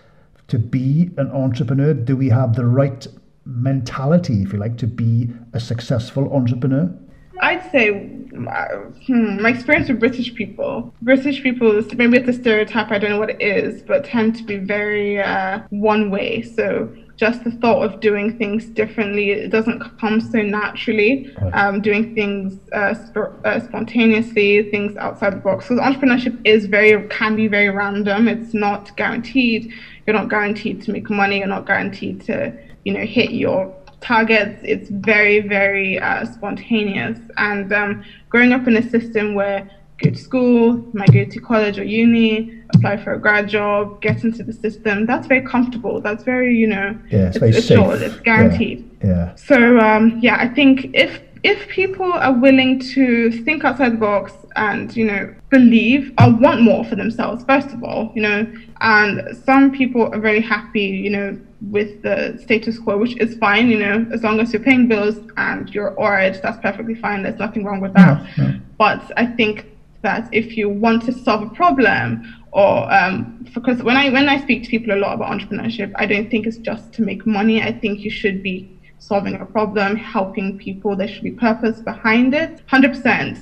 to 0.49 0.59
be 0.59 1.11
an 1.17 1.29
entrepreneur? 1.33 1.93
Do 1.95 2.17
we 2.17 2.29
have 2.29 2.55
the 2.55 2.67
right 2.67 3.07
mentality, 3.45 4.43
if 4.43 4.53
you 4.53 4.61
like, 4.61 4.79
to 4.79 4.87
be 4.87 5.31
a 5.55 5.61
successful 5.61 6.33
entrepreneur? 6.33 6.93
I'd 7.41 7.69
say 7.73 7.91
hmm, 7.91 9.43
my 9.43 9.49
experience 9.49 9.89
with 9.89 9.99
British 9.99 10.35
people, 10.35 10.95
British 11.03 11.43
people, 11.43 11.83
maybe 11.97 12.19
it's 12.19 12.29
a 12.29 12.33
stereotype, 12.33 12.93
I 12.93 12.99
don't 12.99 13.11
know 13.11 13.19
what 13.19 13.31
it 13.31 13.43
is, 13.43 13.83
but 13.83 14.05
tend 14.05 14.37
to 14.37 14.45
be 14.45 14.57
very 14.57 15.21
uh, 15.21 15.61
one 15.71 16.11
way. 16.11 16.43
So 16.43 16.95
just 17.21 17.45
the 17.45 17.51
thought 17.51 17.83
of 17.83 18.01
doing 18.01 18.39
things 18.39 18.65
differently, 18.65 19.33
it 19.33 19.51
doesn't 19.51 19.79
come 19.99 20.23
so 20.23 20.41
naturally. 20.41 21.31
Um, 21.53 21.83
doing 21.83 22.15
things 22.15 22.59
uh, 22.73 22.95
sp- 22.97 23.37
uh, 23.45 23.61
spontaneously, 23.61 24.71
things 24.71 24.97
outside 24.97 25.35
the 25.35 25.37
box. 25.37 25.69
Because 25.69 25.81
entrepreneurship 25.81 26.41
is 26.45 26.65
very, 26.65 27.07
can 27.09 27.37
be 27.37 27.47
very 27.47 27.69
random. 27.69 28.27
It's 28.27 28.55
not 28.55 28.97
guaranteed. 28.97 29.71
You're 30.07 30.17
not 30.17 30.31
guaranteed 30.31 30.81
to 30.85 30.93
make 30.93 31.11
money. 31.11 31.39
You're 31.41 31.47
not 31.47 31.67
guaranteed 31.67 32.23
to, 32.23 32.57
you 32.85 32.95
know, 32.95 33.05
hit 33.05 33.33
your 33.33 33.71
targets. 34.01 34.59
It's 34.63 34.89
very, 34.89 35.41
very 35.41 35.99
uh, 35.99 36.25
spontaneous. 36.25 37.19
And 37.37 37.71
um, 37.71 38.03
growing 38.31 38.55
up 38.55 38.67
in 38.67 38.79
a 38.79 38.91
system 38.91 39.35
where 39.35 39.71
go 40.03 40.11
to 40.11 40.17
school, 40.17 40.85
might 40.93 41.13
go 41.13 41.25
to 41.25 41.41
college 41.41 41.79
or 41.79 41.85
uni, 41.85 42.63
apply 42.75 42.97
for 42.97 43.13
a 43.15 43.19
grad 43.19 43.49
job, 43.49 44.01
get 44.01 44.25
into 44.25 44.43
the 44.43 44.53
system. 44.53 45.07
That's 45.07 45.27
very 45.27 45.43
comfortable. 45.43 46.01
That's 46.01 46.25
very, 46.25 46.57
you 46.57 46.67
know, 46.67 46.99
yeah, 47.11 47.29
it's, 47.29 47.37
it's, 47.37 47.59
it's 47.59 47.67
sure, 47.67 47.95
it's 47.95 48.21
guaranteed. 48.21 48.91
Yeah. 49.03 49.09
yeah. 49.09 49.35
So 49.35 49.79
um, 49.79 50.19
yeah, 50.21 50.37
I 50.39 50.49
think 50.49 50.91
if 50.95 51.21
if 51.43 51.69
people 51.69 52.13
are 52.13 52.35
willing 52.35 52.79
to 52.79 53.31
think 53.45 53.65
outside 53.65 53.93
the 53.93 53.97
box 53.97 54.33
and 54.57 54.95
you 54.95 55.07
know 55.07 55.35
believe 55.49 56.13
or 56.21 56.35
want 56.37 56.63
more 56.63 56.85
for 56.85 56.97
themselves, 56.97 57.45
first 57.45 57.69
of 57.69 57.83
all, 57.83 58.13
you 58.15 58.23
know, 58.23 58.53
and 58.81 59.37
some 59.45 59.71
people 59.71 60.13
are 60.13 60.21
very 60.21 60.41
happy, 60.41 60.81
you 60.81 61.11
know, 61.11 61.39
with 61.71 62.03
the 62.03 62.39
status 62.43 62.79
quo, 62.79 62.97
which 62.97 63.17
is 63.19 63.37
fine, 63.37 63.69
you 63.69 63.79
know, 63.79 64.07
as 64.13 64.23
long 64.23 64.41
as 64.41 64.53
you're 64.53 64.63
paying 64.63 64.89
bills 64.89 65.17
and 65.37 65.69
you're 65.75 65.99
alright, 65.99 66.41
that's 66.43 66.59
perfectly 66.61 66.95
fine. 66.95 67.23
There's 67.23 67.39
nothing 67.39 67.65
wrong 67.65 67.81
with 67.81 67.95
that. 67.95 68.39
No, 68.39 68.49
no. 68.49 68.61
But 68.79 69.13
I 69.17 69.27
think 69.27 69.67
that 70.03 70.29
if 70.33 70.57
you 70.57 70.69
want 70.69 71.03
to 71.05 71.13
solve 71.13 71.43
a 71.43 71.51
problem 71.51 72.23
or 72.53 72.93
um, 72.93 73.47
because 73.55 73.83
when 73.83 73.97
I 73.97 74.11
when 74.11 74.29
I 74.29 74.41
speak 74.41 74.65
to 74.65 74.69
people 74.69 74.93
a 74.95 74.99
lot 74.99 75.15
about 75.15 75.31
entrepreneurship, 75.39 75.93
I 75.97 76.07
don't 76.07 76.31
think 76.31 76.47
it's 76.47 76.57
just 76.57 76.93
to 76.95 77.03
make 77.03 77.27
money. 77.27 77.63
I 77.63 77.73
think 77.73 78.01
you 78.01 78.11
should 78.11 78.43
be 78.43 78.81
solving 78.99 79.35
a 79.41 79.47
problem, 79.47 79.97
helping 79.97 80.59
people. 80.59 80.97
There 80.97 81.09
should 81.09 81.23
be 81.23 81.31
purpose 81.31 81.81
behind 81.81 82.35
it. 82.35 82.61
Hundred 82.67 82.93
percent. 82.95 83.39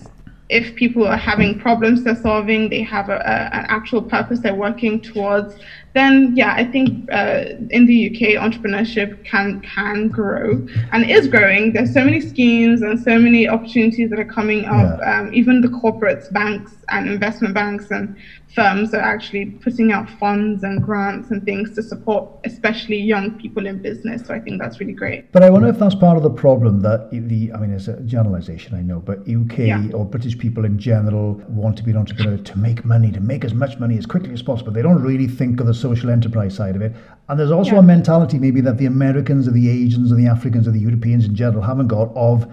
If 0.50 0.74
people 0.76 1.06
are 1.06 1.16
having 1.16 1.58
problems 1.58 2.04
they're 2.04 2.16
solving, 2.16 2.70
they 2.70 2.82
have 2.82 3.10
a, 3.10 3.16
a, 3.16 3.54
an 3.56 3.66
actual 3.68 4.00
purpose 4.00 4.40
they're 4.40 4.54
working 4.54 4.98
towards, 5.00 5.56
then 5.94 6.36
yeah, 6.36 6.54
I 6.54 6.64
think 6.64 7.10
uh, 7.12 7.44
in 7.70 7.86
the 7.86 8.08
UK 8.10 8.40
entrepreneurship 8.42 9.24
can 9.24 9.60
can 9.60 10.08
grow 10.08 10.66
and 10.92 11.10
is 11.10 11.28
growing. 11.28 11.72
There's 11.72 11.92
so 11.92 12.04
many 12.04 12.20
schemes 12.20 12.82
and 12.82 13.00
so 13.00 13.18
many 13.18 13.48
opportunities 13.48 14.10
that 14.10 14.18
are 14.18 14.24
coming 14.24 14.64
up. 14.66 14.98
Yeah. 15.00 15.20
Um, 15.20 15.32
even 15.32 15.60
the 15.60 15.68
corporates, 15.68 16.32
banks, 16.32 16.74
and 16.90 17.08
investment 17.08 17.54
banks 17.54 17.90
and 17.90 18.16
firms 18.54 18.94
are 18.94 19.00
actually 19.00 19.46
putting 19.46 19.92
out 19.92 20.08
funds 20.08 20.62
and 20.62 20.82
grants 20.82 21.30
and 21.30 21.44
things 21.44 21.74
to 21.74 21.82
support 21.82 22.28
especially 22.44 22.96
young 22.96 23.38
people 23.38 23.66
in 23.66 23.80
business 23.80 24.26
so 24.26 24.32
i 24.32 24.40
think 24.40 24.60
that's 24.60 24.80
really 24.80 24.92
great 24.92 25.30
but 25.32 25.42
i 25.42 25.50
wonder 25.50 25.68
if 25.68 25.78
that's 25.78 25.94
part 25.94 26.16
of 26.16 26.22
the 26.22 26.30
problem 26.30 26.80
that 26.80 27.10
the 27.10 27.52
i 27.52 27.58
mean 27.58 27.70
it's 27.70 27.88
a 27.88 28.00
generalization 28.00 28.74
i 28.74 28.80
know 28.80 29.00
but 29.00 29.18
uk 29.28 29.58
yeah. 29.58 29.86
or 29.92 30.04
british 30.04 30.38
people 30.38 30.64
in 30.64 30.78
general 30.78 31.34
want 31.48 31.76
to 31.76 31.82
be 31.82 31.90
an 31.90 31.96
entrepreneur 31.98 32.38
to 32.38 32.58
make 32.58 32.84
money 32.84 33.12
to 33.12 33.20
make 33.20 33.44
as 33.44 33.52
much 33.52 33.78
money 33.78 33.98
as 33.98 34.06
quickly 34.06 34.32
as 34.32 34.42
possible 34.42 34.72
they 34.72 34.82
don't 34.82 35.02
really 35.02 35.28
think 35.28 35.60
of 35.60 35.66
the 35.66 35.74
social 35.74 36.08
enterprise 36.08 36.54
side 36.54 36.74
of 36.74 36.80
it 36.80 36.94
and 37.28 37.38
there's 37.38 37.50
also 37.50 37.72
yeah. 37.72 37.80
a 37.80 37.82
mentality 37.82 38.38
maybe 38.38 38.62
that 38.62 38.78
the 38.78 38.86
americans 38.86 39.46
or 39.46 39.50
the 39.50 39.68
asians 39.68 40.10
or 40.10 40.14
the 40.14 40.26
africans 40.26 40.66
or 40.66 40.70
the 40.70 40.80
europeans 40.80 41.26
in 41.26 41.34
general 41.34 41.62
haven't 41.62 41.88
got 41.88 42.10
of 42.16 42.50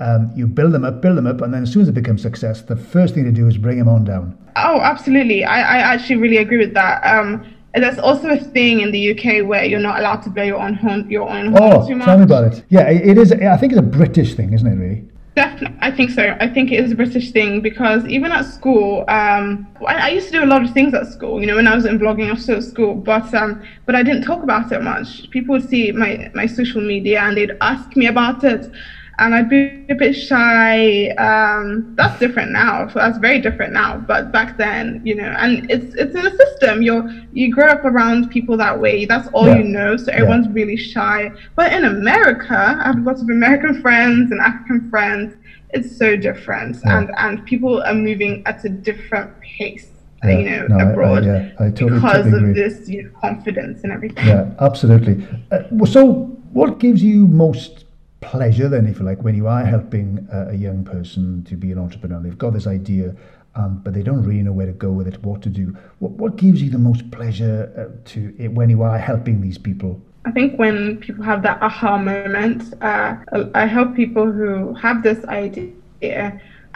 um, 0.00 0.32
you 0.34 0.46
build 0.46 0.72
them 0.72 0.84
up, 0.84 1.00
build 1.00 1.18
them 1.18 1.26
up, 1.26 1.40
and 1.42 1.52
then 1.52 1.62
as 1.62 1.72
soon 1.72 1.82
as 1.82 1.88
it 1.88 1.94
becomes 1.94 2.22
success, 2.22 2.62
the 2.62 2.76
first 2.76 3.14
thing 3.14 3.24
to 3.24 3.32
do 3.32 3.46
is 3.46 3.56
bring 3.56 3.78
them 3.78 3.88
on 3.88 4.04
down. 4.04 4.36
Oh, 4.56 4.80
absolutely. 4.80 5.44
I, 5.44 5.60
I 5.60 5.78
actually 5.78 6.16
really 6.16 6.38
agree 6.38 6.58
with 6.58 6.74
that. 6.74 7.02
Um, 7.04 7.44
there's 7.74 7.98
also 7.98 8.30
a 8.30 8.36
thing 8.36 8.80
in 8.80 8.90
the 8.90 9.12
UK 9.12 9.46
where 9.46 9.64
you're 9.64 9.78
not 9.78 10.00
allowed 10.00 10.22
to 10.22 10.30
blow 10.30 10.42
your 10.42 10.60
own 10.60 10.74
horn, 10.74 11.08
your 11.08 11.28
own 11.28 11.52
horn 11.52 11.72
oh, 11.72 11.86
too 11.86 11.94
much. 11.94 12.06
tell 12.06 12.18
me 12.18 12.24
about 12.24 12.52
it. 12.52 12.64
Yeah, 12.68 12.90
it 12.90 13.16
is. 13.16 13.30
I 13.32 13.56
think 13.56 13.72
it's 13.72 13.78
a 13.78 13.82
British 13.82 14.34
thing, 14.34 14.52
isn't 14.52 14.66
it? 14.66 14.74
Really. 14.74 15.04
Definitely, 15.36 15.78
I 15.80 15.92
think 15.92 16.10
so. 16.10 16.36
I 16.40 16.48
think 16.48 16.72
it 16.72 16.84
is 16.84 16.90
a 16.90 16.96
British 16.96 17.30
thing 17.30 17.60
because 17.60 18.04
even 18.06 18.32
at 18.32 18.44
school, 18.44 19.04
um, 19.06 19.68
I, 19.86 19.94
I, 19.94 20.08
used 20.08 20.26
to 20.26 20.32
do 20.32 20.44
a 20.44 20.46
lot 20.46 20.64
of 20.64 20.72
things 20.72 20.92
at 20.92 21.06
school. 21.06 21.40
You 21.40 21.46
know, 21.46 21.54
when 21.54 21.68
I 21.68 21.74
was 21.76 21.84
in 21.84 22.00
blogging, 22.00 22.26
I 22.28 22.32
was 22.32 22.42
still 22.42 22.56
at 22.56 22.64
school, 22.64 22.96
but 22.96 23.32
um, 23.32 23.62
but 23.86 23.94
I 23.94 24.02
didn't 24.02 24.24
talk 24.24 24.42
about 24.42 24.72
it 24.72 24.82
much. 24.82 25.30
People 25.30 25.52
would 25.52 25.68
see 25.68 25.92
my 25.92 26.32
my 26.34 26.46
social 26.46 26.80
media 26.80 27.20
and 27.22 27.36
they'd 27.36 27.56
ask 27.60 27.96
me 27.96 28.06
about 28.06 28.42
it, 28.42 28.72
and 29.20 29.34
I'd 29.34 29.50
be 29.50 29.84
a 29.90 29.94
bit 29.94 30.14
shy. 30.14 31.08
Um, 31.10 31.94
that's 31.94 32.18
different 32.18 32.52
now. 32.52 32.88
So 32.88 32.98
that's 32.98 33.18
very 33.18 33.38
different 33.38 33.74
now. 33.74 33.98
But 33.98 34.32
back 34.32 34.56
then, 34.56 35.02
you 35.04 35.14
know, 35.14 35.34
and 35.38 35.70
it's 35.70 35.94
it's 35.94 36.14
in 36.14 36.26
a 36.26 36.36
system. 36.36 36.82
You're 36.82 37.08
you 37.32 37.52
grow 37.52 37.68
up 37.68 37.84
around 37.84 38.30
people 38.30 38.56
that 38.56 38.80
way. 38.80 39.04
That's 39.04 39.28
all 39.34 39.46
yeah. 39.46 39.58
you 39.58 39.64
know. 39.64 39.96
So 39.98 40.10
everyone's 40.10 40.46
yeah. 40.46 40.52
really 40.54 40.76
shy. 40.76 41.30
But 41.54 41.72
in 41.74 41.84
America, 41.84 42.76
I 42.80 42.86
have 42.86 42.98
lots 43.00 43.20
of 43.20 43.28
American 43.28 43.80
friends 43.82 44.32
and 44.32 44.40
African 44.40 44.88
friends. 44.88 45.36
It's 45.72 45.96
so 45.96 46.16
different, 46.16 46.78
yeah. 46.84 46.98
and 46.98 47.10
and 47.18 47.44
people 47.44 47.82
are 47.82 47.94
moving 47.94 48.42
at 48.46 48.64
a 48.64 48.70
different 48.70 49.38
pace. 49.40 49.88
Yeah, 50.24 50.38
you 50.38 50.50
know, 50.50 50.66
no, 50.66 50.90
abroad 50.90 51.24
I, 51.24 51.30
I, 51.30 51.36
yeah, 51.36 51.52
I 51.60 51.70
totally, 51.70 51.90
because 51.94 52.24
totally 52.24 52.50
of 52.50 52.54
this 52.54 52.88
you 52.88 53.04
know, 53.04 53.10
confidence 53.20 53.84
and 53.84 53.92
everything. 53.92 54.26
Yeah, 54.26 54.50
absolutely. 54.60 55.26
Uh, 55.50 55.86
so, 55.86 56.36
what 56.52 56.78
gives 56.78 57.02
you 57.02 57.26
most 57.26 57.84
pleasure 58.20 58.68
then, 58.68 58.86
if 58.86 58.98
you 58.98 59.04
like, 59.04 59.22
when 59.22 59.34
you 59.34 59.46
are 59.46 59.64
helping 59.64 60.26
a, 60.32 60.50
a 60.50 60.54
young 60.54 60.84
person 60.84 61.44
to 61.44 61.56
be 61.56 61.72
an 61.72 61.78
entrepreneur. 61.78 62.20
They've 62.20 62.36
got 62.36 62.52
this 62.52 62.66
idea, 62.66 63.14
um, 63.54 63.80
but 63.82 63.94
they 63.94 64.02
don't 64.02 64.22
really 64.22 64.42
know 64.42 64.52
where 64.52 64.66
to 64.66 64.72
go 64.72 64.92
with 64.92 65.08
it, 65.08 65.22
what 65.22 65.42
to 65.42 65.48
do. 65.48 65.76
What, 65.98 66.12
what 66.12 66.36
gives 66.36 66.62
you 66.62 66.70
the 66.70 66.78
most 66.78 67.10
pleasure 67.10 67.72
uh, 67.76 68.08
to 68.10 68.34
it 68.38 68.48
when 68.52 68.70
you 68.70 68.82
are 68.82 68.98
helping 68.98 69.40
these 69.40 69.58
people? 69.58 70.00
I 70.26 70.32
think 70.32 70.58
when 70.58 70.98
people 70.98 71.24
have 71.24 71.42
that 71.42 71.62
aha 71.62 71.96
moment, 71.96 72.74
uh, 72.82 73.16
I 73.54 73.64
help 73.64 73.96
people 73.96 74.30
who 74.30 74.74
have 74.74 75.02
this 75.02 75.24
idea 75.24 75.72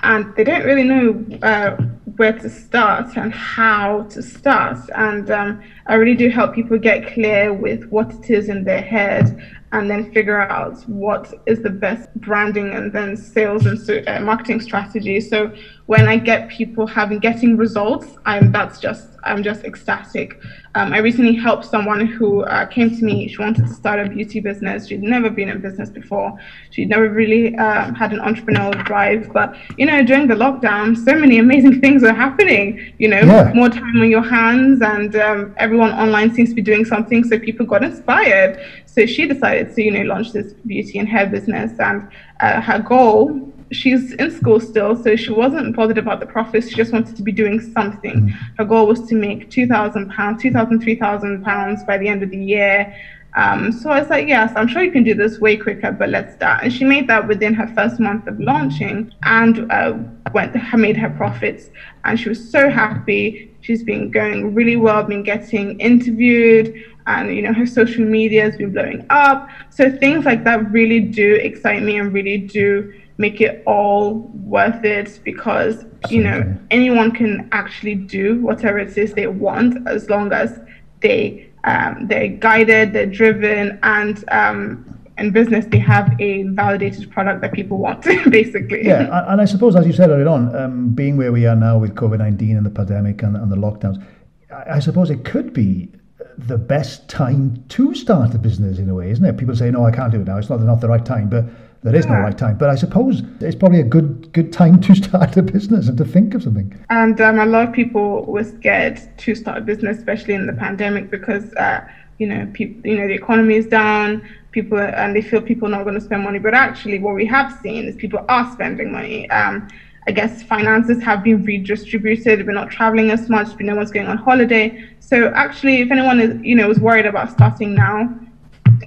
and 0.04 0.34
they 0.34 0.44
don't 0.44 0.64
really 0.64 0.82
know 0.82 1.24
uh, 1.42 1.76
where 2.16 2.32
to 2.32 2.50
start 2.50 3.16
and 3.16 3.32
how 3.32 4.02
to 4.10 4.22
start. 4.22 4.78
And 4.94 5.30
um, 5.30 5.62
I 5.86 5.94
really 5.94 6.14
do 6.14 6.30
help 6.30 6.54
people 6.54 6.78
get 6.78 7.12
clear 7.12 7.52
with 7.52 7.84
what 7.90 8.12
it 8.12 8.30
is 8.30 8.48
in 8.48 8.64
their 8.64 8.80
head 8.80 9.38
and 9.74 9.90
then 9.90 10.12
figure 10.12 10.40
out 10.40 10.88
what 10.88 11.34
is 11.46 11.60
the 11.60 11.70
best 11.70 12.08
branding 12.20 12.74
and 12.74 12.92
then 12.92 13.16
sales 13.16 13.66
and 13.66 14.08
uh, 14.08 14.20
marketing 14.20 14.60
strategy. 14.60 15.20
So 15.20 15.52
when 15.86 16.08
I 16.08 16.16
get 16.16 16.48
people 16.48 16.86
having 16.86 17.18
getting 17.18 17.56
results, 17.56 18.06
I'm 18.24 18.52
that's 18.52 18.78
just 18.78 19.08
I'm 19.24 19.42
just 19.42 19.64
ecstatic. 19.64 20.40
Um, 20.76 20.92
I 20.92 20.98
recently 20.98 21.34
helped 21.34 21.64
someone 21.64 22.06
who 22.06 22.42
uh, 22.42 22.66
came 22.66 22.96
to 22.96 23.04
me. 23.04 23.28
She 23.28 23.38
wanted 23.38 23.66
to 23.66 23.72
start 23.72 23.98
a 24.00 24.08
beauty 24.08 24.40
business. 24.40 24.86
She'd 24.88 25.02
never 25.02 25.30
been 25.30 25.48
in 25.48 25.60
business 25.60 25.88
before. 25.90 26.38
She'd 26.70 26.88
never 26.88 27.08
really 27.08 27.54
um, 27.56 27.94
had 27.94 28.12
an 28.12 28.20
entrepreneurial 28.20 28.84
drive. 28.84 29.32
But 29.32 29.56
you 29.76 29.86
know, 29.86 30.04
during 30.04 30.28
the 30.28 30.34
lockdown, 30.34 30.96
so 30.96 31.18
many 31.18 31.38
amazing 31.38 31.80
things 31.84 32.04
are 32.04 32.14
happening. 32.14 32.94
You 32.98 33.08
know, 33.08 33.20
yeah. 33.20 33.52
more 33.54 33.70
time 33.70 34.00
on 34.00 34.08
your 34.08 34.22
hands, 34.22 34.82
and 34.82 35.16
um, 35.16 35.54
everyone 35.58 35.73
online 35.80 36.32
seems 36.32 36.50
to 36.50 36.54
be 36.54 36.62
doing 36.62 36.84
something. 36.84 37.24
So 37.24 37.38
people 37.38 37.66
got 37.66 37.82
inspired. 37.82 38.58
So 38.86 39.06
she 39.06 39.26
decided 39.26 39.74
to 39.74 39.82
you 39.82 39.90
know 39.90 40.02
launch 40.02 40.32
this 40.32 40.52
beauty 40.66 40.98
and 40.98 41.08
hair 41.08 41.26
business, 41.26 41.72
and 41.78 42.06
uh, 42.40 42.60
her 42.60 42.78
goal 42.78 43.52
she's 43.72 44.12
in 44.14 44.30
school 44.30 44.60
still, 44.60 44.94
so 44.94 45.16
she 45.16 45.32
wasn't 45.32 45.74
bothered 45.74 45.98
about 45.98 46.20
the 46.20 46.26
profits. 46.26 46.68
She 46.68 46.76
just 46.76 46.92
wanted 46.92 47.16
to 47.16 47.22
be 47.22 47.32
doing 47.32 47.60
something. 47.60 48.28
Mm. 48.28 48.30
Her 48.58 48.64
goal 48.64 48.86
was 48.86 49.00
to 49.08 49.14
make 49.14 49.50
two 49.50 49.66
thousand 49.66 50.08
pounds, 50.10 50.42
two 50.42 50.50
thousand, 50.50 50.80
three 50.80 50.94
thousand 50.94 51.42
pounds 51.42 51.82
by 51.84 51.98
the 51.98 52.08
end 52.08 52.22
of 52.22 52.30
the 52.30 52.38
year. 52.38 52.94
Um, 53.36 53.72
so 53.72 53.90
I 53.90 54.00
was 54.00 54.10
like, 54.10 54.28
yes, 54.28 54.52
I'm 54.54 54.68
sure 54.68 54.82
you 54.82 54.92
can 54.92 55.02
do 55.02 55.14
this 55.14 55.40
way 55.40 55.56
quicker, 55.56 55.90
but 55.90 56.08
let's 56.08 56.34
start. 56.34 56.62
And 56.62 56.72
she 56.72 56.84
made 56.84 57.08
that 57.08 57.26
within 57.26 57.52
her 57.54 57.66
first 57.66 57.98
month 57.98 58.26
of 58.28 58.38
launching 58.38 59.12
and 59.24 59.70
uh, 59.72 59.94
went 60.32 60.54
made 60.74 60.96
her 60.96 61.10
profits. 61.10 61.70
And 62.04 62.18
she 62.18 62.28
was 62.28 62.50
so 62.50 62.70
happy. 62.70 63.50
She's 63.60 63.82
been 63.82 64.10
going 64.10 64.54
really 64.54 64.76
well, 64.76 65.02
been 65.02 65.22
getting 65.22 65.78
interviewed, 65.80 66.74
and 67.06 67.34
you 67.34 67.42
know 67.42 67.52
her 67.52 67.66
social 67.66 68.04
media 68.04 68.42
has 68.42 68.56
been 68.56 68.72
blowing 68.72 69.04
up. 69.10 69.48
So 69.70 69.90
things 69.90 70.24
like 70.24 70.44
that 70.44 70.70
really 70.70 71.00
do 71.00 71.34
excite 71.34 71.82
me 71.82 71.98
and 71.98 72.12
really 72.12 72.38
do 72.38 72.92
make 73.16 73.40
it 73.40 73.62
all 73.66 74.30
worth 74.44 74.84
it 74.84 75.20
because 75.24 75.84
you 76.08 76.22
know 76.22 76.42
anyone 76.70 77.10
can 77.10 77.48
actually 77.52 77.94
do 77.94 78.40
whatever 78.40 78.78
it 78.78 78.96
is 78.98 79.14
they 79.14 79.26
want 79.26 79.76
as 79.86 80.10
long 80.10 80.32
as 80.32 80.58
they 81.00 81.48
um, 81.64 82.06
they're 82.06 82.28
guided, 82.28 82.92
they're 82.92 83.06
driven, 83.06 83.78
and 83.82 84.24
um, 84.30 84.84
in 85.18 85.30
business 85.30 85.64
they 85.66 85.78
have 85.78 86.14
a 86.20 86.42
validated 86.42 87.10
product 87.10 87.40
that 87.40 87.52
people 87.52 87.78
want, 87.78 88.02
basically. 88.30 88.84
Yeah, 88.84 89.24
and 89.28 89.40
I 89.40 89.44
suppose 89.44 89.74
as 89.76 89.86
you 89.86 89.92
said 89.92 90.10
earlier 90.10 90.28
on, 90.28 90.54
um, 90.54 90.94
being 90.94 91.16
where 91.16 91.32
we 91.32 91.46
are 91.46 91.56
now 91.56 91.78
with 91.78 91.94
COVID 91.94 92.18
nineteen 92.18 92.56
and 92.56 92.66
the 92.66 92.70
pandemic 92.70 93.22
and, 93.22 93.36
and 93.36 93.50
the 93.50 93.56
lockdowns, 93.56 94.04
I, 94.50 94.78
suppose 94.78 95.10
it 95.10 95.24
could 95.24 95.52
be 95.52 95.90
the 96.38 96.58
best 96.58 97.08
time 97.08 97.64
to 97.68 97.94
start 97.94 98.34
a 98.34 98.38
business 98.38 98.78
in 98.78 98.88
a 98.88 98.94
way, 98.94 99.10
isn't 99.10 99.24
it? 99.24 99.36
People 99.36 99.56
say, 99.56 99.70
no, 99.70 99.84
I 99.84 99.90
can't 99.90 100.12
do 100.12 100.20
it 100.20 100.26
now. 100.26 100.38
It's 100.38 100.50
not, 100.50 100.60
not 100.60 100.80
the 100.80 100.88
right 100.88 101.04
time. 101.04 101.28
But 101.28 101.46
there 101.84 101.94
is 101.94 102.06
yeah. 102.06 102.14
no 102.14 102.20
right 102.20 102.36
time. 102.36 102.56
But 102.56 102.70
I 102.70 102.74
suppose 102.76 103.22
it's 103.40 103.54
probably 103.54 103.80
a 103.80 103.84
good 103.84 104.32
good 104.32 104.52
time 104.52 104.80
to 104.80 104.94
start 105.02 105.36
a 105.36 105.42
business 105.42 105.86
and 105.86 105.96
to 105.98 106.04
think 106.04 106.34
of 106.34 106.42
something. 106.42 106.76
And 106.90 107.20
um, 107.20 107.38
a 107.38 107.46
lot 107.46 107.68
of 107.68 107.74
people 107.74 108.24
were 108.24 108.42
scared 108.42 109.00
to 109.18 109.34
start 109.34 109.58
a 109.58 109.60
business, 109.60 109.98
especially 109.98 110.34
in 110.34 110.46
the 110.46 110.54
pandemic, 110.54 111.10
because 111.10 111.52
uh, 111.54 111.86
you 112.18 112.26
know 112.26 112.50
people, 112.54 112.90
you 112.90 112.98
know 112.98 113.06
the 113.06 113.14
economy 113.14 113.56
is 113.56 113.66
down. 113.66 114.26
People 114.52 114.78
are, 114.78 114.94
and 115.02 115.14
they 115.14 115.20
feel 115.20 115.42
people 115.42 115.68
are 115.68 115.72
not 115.72 115.82
going 115.82 115.94
to 115.94 116.00
spend 116.00 116.24
money. 116.24 116.38
But 116.38 116.54
actually, 116.54 116.98
what 116.98 117.14
we 117.14 117.26
have 117.26 117.58
seen 117.60 117.84
is 117.84 117.96
people 117.96 118.24
are 118.28 118.50
spending 118.52 118.90
money. 118.90 119.28
Um, 119.30 119.68
I 120.06 120.12
guess 120.12 120.42
finances 120.42 121.02
have 121.02 121.22
been 121.22 121.44
redistributed. 121.44 122.46
We're 122.46 122.52
not 122.52 122.70
traveling 122.70 123.10
as 123.10 123.28
much. 123.28 123.48
No 123.58 123.74
one's 123.74 123.90
going 123.90 124.06
on 124.06 124.18
holiday. 124.18 124.90
So 125.00 125.28
actually, 125.34 125.80
if 125.80 125.90
anyone 125.90 126.20
is, 126.20 126.38
you 126.42 126.54
know, 126.54 126.70
is 126.70 126.78
worried 126.78 127.06
about 127.06 127.30
starting 127.30 127.74
now 127.74 128.14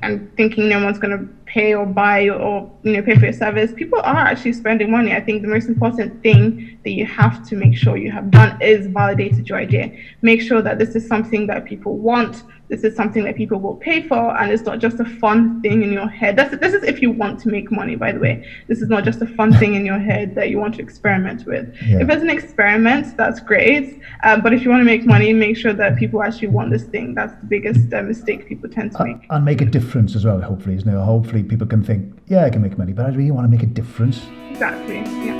and 0.03 0.31
thinking 0.37 0.69
no 0.69 0.83
one's 0.83 0.99
going 0.99 1.17
to 1.17 1.36
pay 1.47 1.73
or 1.73 1.85
buy 1.85 2.29
or 2.29 2.69
you 2.83 2.93
know 2.93 3.01
pay 3.01 3.15
for 3.15 3.25
your 3.25 3.33
service, 3.33 3.73
people 3.73 3.99
are 4.03 4.25
actually 4.27 4.53
spending 4.53 4.91
money. 4.91 5.13
I 5.13 5.21
think 5.21 5.41
the 5.41 5.47
most 5.47 5.67
important 5.67 6.21
thing 6.21 6.77
that 6.83 6.91
you 6.91 7.05
have 7.05 7.41
to 7.43 7.55
make 7.55 7.75
sure 7.75 7.97
you 7.97 8.11
have 8.11 8.29
done 8.29 8.55
is 8.61 8.87
validated 8.87 9.49
your 9.49 9.57
idea. 9.57 9.89
Make 10.21 10.41
sure 10.41 10.61
that 10.61 10.77
this 10.77 10.95
is 10.95 11.07
something 11.07 11.47
that 11.47 11.65
people 11.65 11.97
want 11.97 12.43
this 12.69 12.83
is 12.83 12.95
something 12.95 13.23
that 13.23 13.35
people 13.35 13.59
will 13.59 13.75
pay 13.75 14.01
for 14.01 14.37
and 14.37 14.51
it's 14.51 14.63
not 14.63 14.79
just 14.79 14.99
a 14.99 15.05
fun 15.05 15.61
thing 15.61 15.83
in 15.83 15.91
your 15.91 16.07
head. 16.07 16.35
That's 16.35 16.55
this 16.57 16.73
is 16.73 16.83
if 16.83 17.01
you 17.01 17.11
want 17.11 17.39
to 17.41 17.49
make 17.49 17.71
money 17.71 17.95
by 17.95 18.11
the 18.11 18.19
way. 18.19 18.45
This 18.67 18.81
is 18.81 18.89
not 18.89 19.03
just 19.03 19.21
a 19.21 19.27
fun 19.27 19.53
thing 19.53 19.75
in 19.75 19.85
your 19.85 19.99
head 19.99 20.35
that 20.35 20.49
you 20.49 20.59
want 20.59 20.75
to 20.75 20.81
experiment 20.81 21.45
with. 21.45 21.75
Yeah. 21.85 22.01
if 22.01 22.09
it's 22.09 22.21
an 22.21 22.29
experiment 22.29 23.15
that's 23.17 23.39
great 23.39 24.01
um, 24.23 24.41
but 24.41 24.53
if 24.53 24.63
you 24.63 24.69
want 24.69 24.81
to 24.81 24.85
make 24.85 25.05
money 25.05 25.31
make 25.33 25.55
sure 25.57 25.73
that 25.73 25.95
people 25.97 26.21
actually 26.23 26.49
want 26.49 26.71
this 26.71 26.83
thing. 26.83 27.13
That's 27.15 27.33
the 27.41 27.45
biggest 27.45 27.93
uh, 27.93 28.01
mistake 28.01 28.47
people 28.47 28.69
tend 28.69 28.91
to 28.93 29.03
make. 29.05 29.25
and 29.29 29.45
make 29.45 29.61
a 29.61 29.65
difference 29.65 30.15
as 30.15 30.25
well 30.25 30.39
hopefully 30.41 30.75
isn't 30.75 30.89
it 30.89 30.97
hopefully 30.97 31.43
people 31.43 31.67
can 31.67 31.83
think 31.83 32.17
yeah 32.27 32.45
i 32.45 32.49
can 32.49 32.61
make 32.61 32.77
money 32.77 32.93
but 32.93 33.05
i 33.05 33.09
really 33.09 33.31
want 33.31 33.45
to 33.45 33.49
make 33.49 33.63
a 33.63 33.71
difference. 33.81 34.25
Exactly 34.51 34.97
yeah 35.25 35.36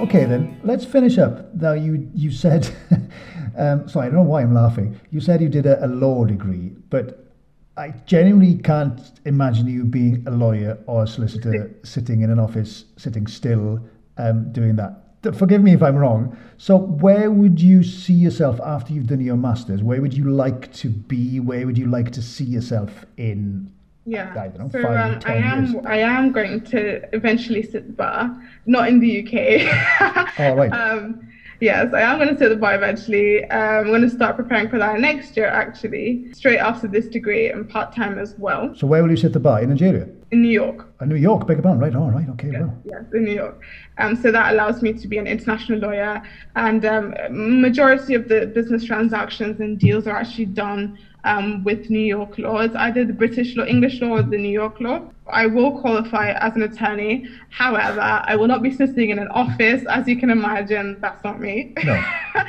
Okay, 0.00 0.26
then 0.26 0.60
let's 0.62 0.84
finish 0.84 1.18
up. 1.18 1.52
Now, 1.56 1.72
you 1.72 2.08
you 2.14 2.30
said, 2.30 2.70
um, 3.58 3.88
sorry, 3.88 4.06
I 4.06 4.10
don't 4.10 4.14
know 4.14 4.22
why 4.22 4.42
I'm 4.42 4.54
laughing. 4.54 4.98
You 5.10 5.20
said 5.20 5.40
you 5.40 5.48
did 5.48 5.66
a, 5.66 5.84
a, 5.84 5.88
law 5.88 6.24
degree, 6.24 6.70
but 6.88 7.32
I 7.76 7.90
genuinely 8.06 8.58
can't 8.58 9.00
imagine 9.24 9.66
you 9.66 9.84
being 9.84 10.24
a 10.28 10.30
lawyer 10.30 10.78
or 10.86 11.02
a 11.02 11.06
solicitor 11.06 11.74
sitting 11.82 12.20
in 12.20 12.30
an 12.30 12.38
office, 12.38 12.84
sitting 12.96 13.26
still, 13.26 13.80
um, 14.18 14.52
doing 14.52 14.76
that. 14.76 15.02
Forgive 15.36 15.62
me 15.62 15.74
if 15.74 15.82
I'm 15.82 15.96
wrong. 15.96 16.36
So, 16.58 16.76
where 16.76 17.32
would 17.32 17.60
you 17.60 17.82
see 17.82 18.12
yourself 18.12 18.60
after 18.60 18.92
you've 18.92 19.08
done 19.08 19.20
your 19.20 19.36
masters? 19.36 19.82
Where 19.82 20.00
would 20.00 20.14
you 20.14 20.30
like 20.30 20.72
to 20.74 20.90
be? 20.90 21.40
Where 21.40 21.66
would 21.66 21.76
you 21.76 21.86
like 21.86 22.12
to 22.12 22.22
see 22.22 22.44
yourself 22.44 23.04
in 23.16 23.72
yeah. 24.08 24.30
I 24.30 24.48
don't 24.48 24.58
know, 24.58 24.68
so 24.70 24.88
um, 24.88 25.20
I 25.26 25.34
am 25.34 25.72
years. 25.72 25.86
I 25.86 25.98
am 25.98 26.32
going 26.32 26.62
to 26.66 27.14
eventually 27.14 27.62
sit 27.62 27.86
the 27.86 27.92
bar, 27.92 28.42
not 28.66 28.88
in 28.88 29.00
the 29.00 29.22
UK. 29.22 30.34
oh 30.38 30.54
right. 30.54 30.72
Um, 30.72 31.28
yes, 31.60 31.92
I 31.92 32.00
am 32.00 32.18
going 32.18 32.30
to 32.30 32.38
sit 32.38 32.48
the 32.48 32.56
bar 32.56 32.74
eventually. 32.74 33.44
Um, 33.50 33.84
I'm 33.84 33.86
going 33.86 34.02
to 34.02 34.10
start 34.10 34.36
preparing 34.36 34.68
for 34.68 34.78
that 34.78 35.00
next 35.00 35.36
year, 35.36 35.46
actually, 35.46 36.32
straight 36.32 36.58
after 36.58 36.88
this 36.88 37.06
degree 37.06 37.50
and 37.50 37.68
part 37.68 37.94
time 37.94 38.18
as 38.18 38.34
well. 38.38 38.74
So 38.74 38.86
where 38.86 39.02
will 39.02 39.10
you 39.10 39.16
sit 39.16 39.32
the 39.32 39.40
bar 39.40 39.60
in 39.60 39.68
Nigeria? 39.68 40.08
In 40.30 40.42
New 40.42 40.50
York. 40.50 40.86
In 41.00 41.10
uh, 41.10 41.14
New 41.14 41.20
York, 41.20 41.46
beg 41.46 41.56
your 41.56 41.62
pardon, 41.62 41.80
right? 41.80 41.94
All 41.94 42.10
right, 42.10 42.28
okay, 42.30 42.50
yes, 42.52 42.60
well. 42.60 42.82
Yes, 42.84 43.04
in 43.14 43.24
New 43.24 43.34
York. 43.34 43.60
Um, 43.96 44.14
so 44.14 44.30
that 44.30 44.52
allows 44.52 44.82
me 44.82 44.92
to 44.92 45.08
be 45.08 45.16
an 45.16 45.26
international 45.26 45.78
lawyer, 45.78 46.22
and 46.54 46.84
um, 46.84 47.14
majority 47.30 48.14
of 48.14 48.28
the 48.28 48.46
business 48.46 48.84
transactions 48.84 49.60
and 49.60 49.78
deals 49.78 50.06
are 50.06 50.16
actually 50.16 50.46
done 50.46 50.98
um, 51.24 51.64
with 51.64 51.88
New 51.90 51.98
York 51.98 52.38
law. 52.38 52.58
It's 52.58 52.76
either 52.76 53.04
the 53.04 53.12
British 53.12 53.56
law, 53.56 53.64
English 53.64 54.00
law, 54.00 54.18
or 54.18 54.22
the 54.22 54.36
New 54.36 54.50
York 54.50 54.80
law. 54.80 55.10
I 55.30 55.46
will 55.46 55.80
qualify 55.80 56.32
as 56.32 56.56
an 56.56 56.62
attorney. 56.62 57.28
However, 57.50 58.00
I 58.00 58.36
will 58.36 58.48
not 58.48 58.62
be 58.62 58.72
sitting 58.72 59.10
in 59.10 59.18
an 59.18 59.28
office, 59.28 59.84
as 59.88 60.06
you 60.08 60.18
can 60.18 60.30
imagine. 60.30 60.98
That's 61.00 61.22
not 61.24 61.40
me. 61.40 61.74
No, 61.84 62.04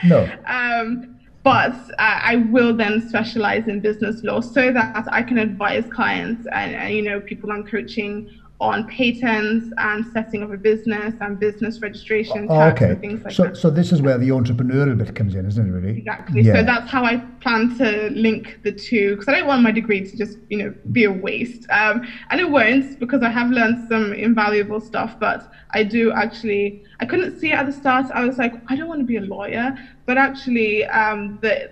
no. 0.05 0.29
um, 0.47 1.18
but 1.43 1.73
uh, 1.99 2.19
I 2.21 2.37
will 2.37 2.75
then 2.75 3.01
specialize 3.01 3.67
in 3.67 3.79
business 3.79 4.23
law 4.23 4.41
so 4.41 4.71
that 4.71 5.05
I 5.11 5.23
can 5.23 5.37
advise 5.37 5.85
clients 5.93 6.45
and, 6.53 6.75
and 6.75 6.93
you 6.93 7.01
know 7.01 7.21
people 7.21 7.51
I'm 7.51 7.63
coaching 7.63 8.25
on 8.61 8.83
patents 8.85 9.69
and 9.77 10.05
setting 10.05 10.43
up 10.43 10.51
a 10.51 10.57
business 10.57 11.15
and 11.21 11.39
business 11.39 11.81
registration 11.81 12.45
oh, 12.49 12.63
okay. 12.63 12.89
and 12.89 12.99
things 12.99 13.23
like 13.23 13.33
so, 13.33 13.43
that. 13.43 13.55
So 13.55 13.69
this 13.69 13.93
is 13.93 14.01
where 14.01 14.17
the 14.17 14.29
entrepreneurial 14.29 14.97
bit 14.97 15.15
comes 15.15 15.33
in, 15.33 15.45
isn't 15.45 15.65
it? 15.65 15.71
Really? 15.71 15.97
Exactly. 15.99 16.41
Yeah. 16.41 16.55
So 16.55 16.63
that's 16.63 16.89
how 16.89 17.05
I 17.05 17.23
plan 17.39 17.73
to 17.77 18.09
link 18.13 18.59
the 18.63 18.71
two 18.73 19.11
because 19.11 19.29
I 19.29 19.37
don't 19.37 19.47
want 19.47 19.61
my 19.61 19.71
degree 19.71 20.01
to 20.01 20.17
just 20.17 20.37
you 20.49 20.57
know 20.57 20.73
be 20.91 21.05
a 21.05 21.11
waste, 21.11 21.65
um, 21.69 22.01
and 22.29 22.41
it 22.41 22.49
won't 22.49 22.99
because 22.99 23.23
I 23.23 23.29
have 23.29 23.49
learned 23.49 23.87
some 23.87 24.13
invaluable 24.13 24.81
stuff. 24.81 25.15
But 25.19 25.41
I 25.71 25.83
do 25.83 26.11
actually 26.11 26.81
I 26.99 27.05
couldn't 27.05 27.39
see 27.39 27.51
it 27.51 27.55
at 27.55 27.65
the 27.65 27.71
start. 27.71 28.07
I 28.13 28.25
was 28.25 28.37
like 28.37 28.53
I 28.67 28.75
don't 28.75 28.89
want 28.89 28.99
to 28.99 29.05
be 29.05 29.17
a 29.17 29.21
lawyer, 29.21 29.73
but 30.05 30.17
actually 30.17 30.85
um, 30.87 31.37
the 31.41 31.69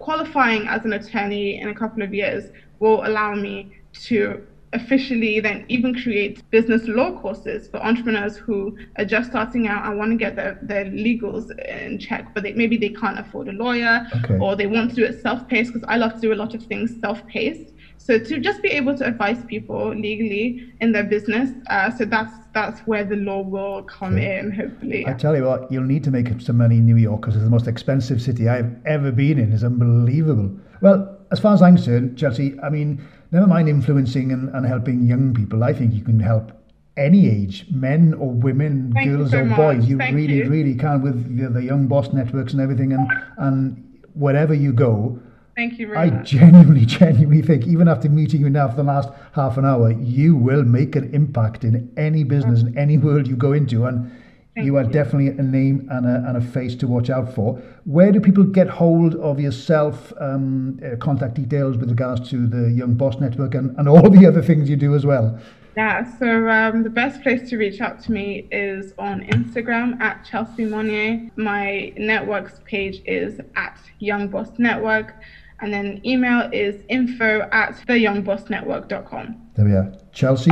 qualifying 0.00 0.66
as 0.66 0.84
an 0.84 0.94
attorney 0.94 1.60
in 1.60 1.68
a 1.68 1.74
couple 1.74 2.02
of 2.02 2.12
years 2.12 2.50
will 2.80 3.06
allow 3.06 3.34
me 3.34 3.70
to 3.92 4.42
officially 4.74 5.40
then 5.40 5.64
even 5.68 5.94
create 5.94 6.48
business 6.50 6.86
law 6.86 7.18
courses 7.20 7.68
for 7.68 7.78
entrepreneurs 7.78 8.36
who 8.36 8.76
are 8.98 9.04
just 9.04 9.30
starting 9.30 9.66
out 9.68 9.86
and 9.86 9.98
want 9.98 10.10
to 10.10 10.16
get 10.16 10.36
their, 10.36 10.58
their 10.62 10.84
legals 10.84 11.56
in 11.66 11.98
check, 11.98 12.34
but 12.34 12.42
they, 12.42 12.52
maybe 12.52 12.76
they 12.76 12.90
can't 12.90 13.18
afford 13.18 13.48
a 13.48 13.52
lawyer 13.52 14.06
okay. 14.16 14.38
or 14.38 14.56
they 14.56 14.66
want 14.66 14.90
to 14.90 14.96
do 14.96 15.04
it 15.04 15.20
self-paced 15.22 15.72
because 15.72 15.86
I 15.88 15.96
love 15.96 16.14
to 16.14 16.20
do 16.20 16.32
a 16.32 16.34
lot 16.34 16.54
of 16.54 16.62
things 16.64 16.98
self-paced. 17.00 17.72
So 17.96 18.18
to 18.18 18.38
just 18.38 18.60
be 18.60 18.68
able 18.68 18.98
to 18.98 19.06
advise 19.06 19.42
people 19.46 19.94
legally 19.94 20.72
in 20.80 20.92
their 20.92 21.04
business, 21.04 21.50
uh, 21.70 21.90
so 21.90 22.04
that's 22.04 22.32
that's 22.52 22.80
where 22.80 23.04
the 23.04 23.16
law 23.16 23.40
will 23.40 23.82
come 23.84 24.16
okay. 24.16 24.38
in, 24.38 24.52
hopefully. 24.52 25.06
I 25.06 25.14
tell 25.14 25.34
you 25.34 25.44
what, 25.44 25.72
you'll 25.72 25.84
need 25.84 26.04
to 26.04 26.10
make 26.10 26.28
some 26.40 26.58
money 26.58 26.76
in 26.76 26.86
New 26.86 26.96
York 26.96 27.22
because 27.22 27.34
it's 27.34 27.44
the 27.44 27.50
most 27.50 27.66
expensive 27.66 28.20
city 28.20 28.48
I've 28.48 28.76
ever 28.84 29.10
been 29.10 29.38
in. 29.38 29.52
It's 29.52 29.64
unbelievable. 29.64 30.54
Well, 30.82 31.18
as 31.32 31.40
far 31.40 31.54
as 31.54 31.62
I'm 31.62 31.76
concerned, 31.76 32.18
Chelsea, 32.18 32.58
I 32.62 32.68
mean, 32.68 33.02
never 33.34 33.46
mind 33.46 33.68
influencing 33.68 34.32
and, 34.32 34.48
and 34.54 34.64
helping 34.64 35.02
young 35.02 35.34
people. 35.34 35.64
I 35.64 35.72
think 35.72 35.92
you 35.92 36.02
can 36.02 36.20
help 36.20 36.52
any 36.96 37.28
age, 37.28 37.66
men 37.70 38.14
or 38.14 38.30
women, 38.30 38.92
Thank 38.94 39.10
girls 39.10 39.32
so 39.32 39.40
or 39.40 39.44
much. 39.44 39.56
boys. 39.56 39.86
You 39.86 39.98
Thank 39.98 40.14
really, 40.14 40.36
you. 40.36 40.48
really 40.48 40.74
can 40.76 41.02
with 41.02 41.36
the, 41.36 41.48
the, 41.48 41.62
young 41.62 41.88
boss 41.88 42.12
networks 42.12 42.52
and 42.52 42.62
everything. 42.62 42.92
And 42.92 43.10
and 43.38 43.98
wherever 44.14 44.54
you 44.54 44.72
go, 44.72 45.18
Thank 45.56 45.78
you 45.78 45.94
I 45.94 46.10
much. 46.10 46.30
genuinely, 46.30 46.86
genuinely 47.00 47.42
think, 47.42 47.66
even 47.66 47.88
after 47.88 48.08
meeting 48.08 48.40
you 48.40 48.50
now 48.50 48.68
for 48.68 48.76
the 48.76 48.84
last 48.84 49.08
half 49.32 49.58
an 49.58 49.64
hour, 49.64 49.90
you 49.90 50.36
will 50.36 50.62
make 50.62 50.94
an 50.94 51.12
impact 51.12 51.64
in 51.64 51.92
any 51.96 52.22
business 52.22 52.62
in 52.62 52.76
any 52.78 52.98
world 52.98 53.26
you 53.26 53.36
go 53.36 53.52
into. 53.52 53.86
And 53.86 54.10
Thank 54.54 54.66
you 54.66 54.76
are 54.76 54.84
you. 54.84 54.90
definitely 54.90 55.28
a 55.28 55.42
name 55.42 55.88
and 55.90 56.06
a, 56.06 56.24
and 56.28 56.36
a 56.36 56.40
face 56.40 56.76
to 56.76 56.86
watch 56.86 57.10
out 57.10 57.34
for. 57.34 57.54
Where 57.84 58.12
do 58.12 58.20
people 58.20 58.44
get 58.44 58.68
hold 58.68 59.16
of 59.16 59.40
yourself, 59.40 60.12
um, 60.20 60.78
uh, 60.84 60.96
contact 60.96 61.34
details 61.34 61.76
with 61.76 61.90
regards 61.90 62.28
to 62.30 62.46
the 62.46 62.70
Young 62.70 62.94
Boss 62.94 63.18
Network 63.18 63.54
and, 63.54 63.76
and 63.78 63.88
all 63.88 64.08
the 64.08 64.26
other 64.26 64.42
things 64.42 64.70
you 64.70 64.76
do 64.76 64.94
as 64.94 65.04
well? 65.04 65.38
Yeah, 65.76 66.04
so 66.18 66.48
um, 66.48 66.84
the 66.84 66.90
best 66.90 67.20
place 67.22 67.50
to 67.50 67.56
reach 67.56 67.80
out 67.80 68.00
to 68.04 68.12
me 68.12 68.46
is 68.52 68.94
on 68.96 69.22
Instagram 69.22 70.00
at 70.00 70.24
Chelsea 70.24 70.64
Monye. 70.64 71.36
My 71.36 71.92
networks 71.96 72.60
page 72.64 73.02
is 73.06 73.40
at 73.56 73.80
Young 73.98 74.28
Boss 74.28 74.50
Network. 74.58 75.16
And 75.60 75.72
then 75.72 76.00
email 76.04 76.48
is 76.52 76.82
info 76.88 77.48
at 77.50 77.74
theyoungbossnetwork.com. 77.88 79.50
There 79.56 79.64
we 79.64 79.72
are. 79.72 79.92
Chelsea, 80.12 80.50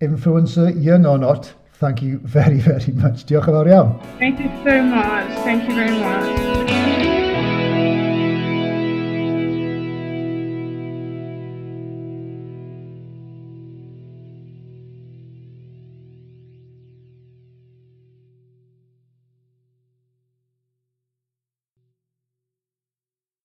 influencer, 0.00 0.80
young 0.82 1.06
or 1.06 1.18
not, 1.18 1.52
Thank 1.80 2.02
you 2.02 2.20
very, 2.22 2.58
very 2.70 2.92
much. 2.92 3.24
Diolch 3.24 3.48
yn. 3.48 3.94
Thank 4.18 4.38
you 4.38 4.50
so 4.62 4.82
much. 4.82 5.28
Thank 5.44 5.66
you 5.66 5.74
very 5.74 5.98
much. 5.98 6.49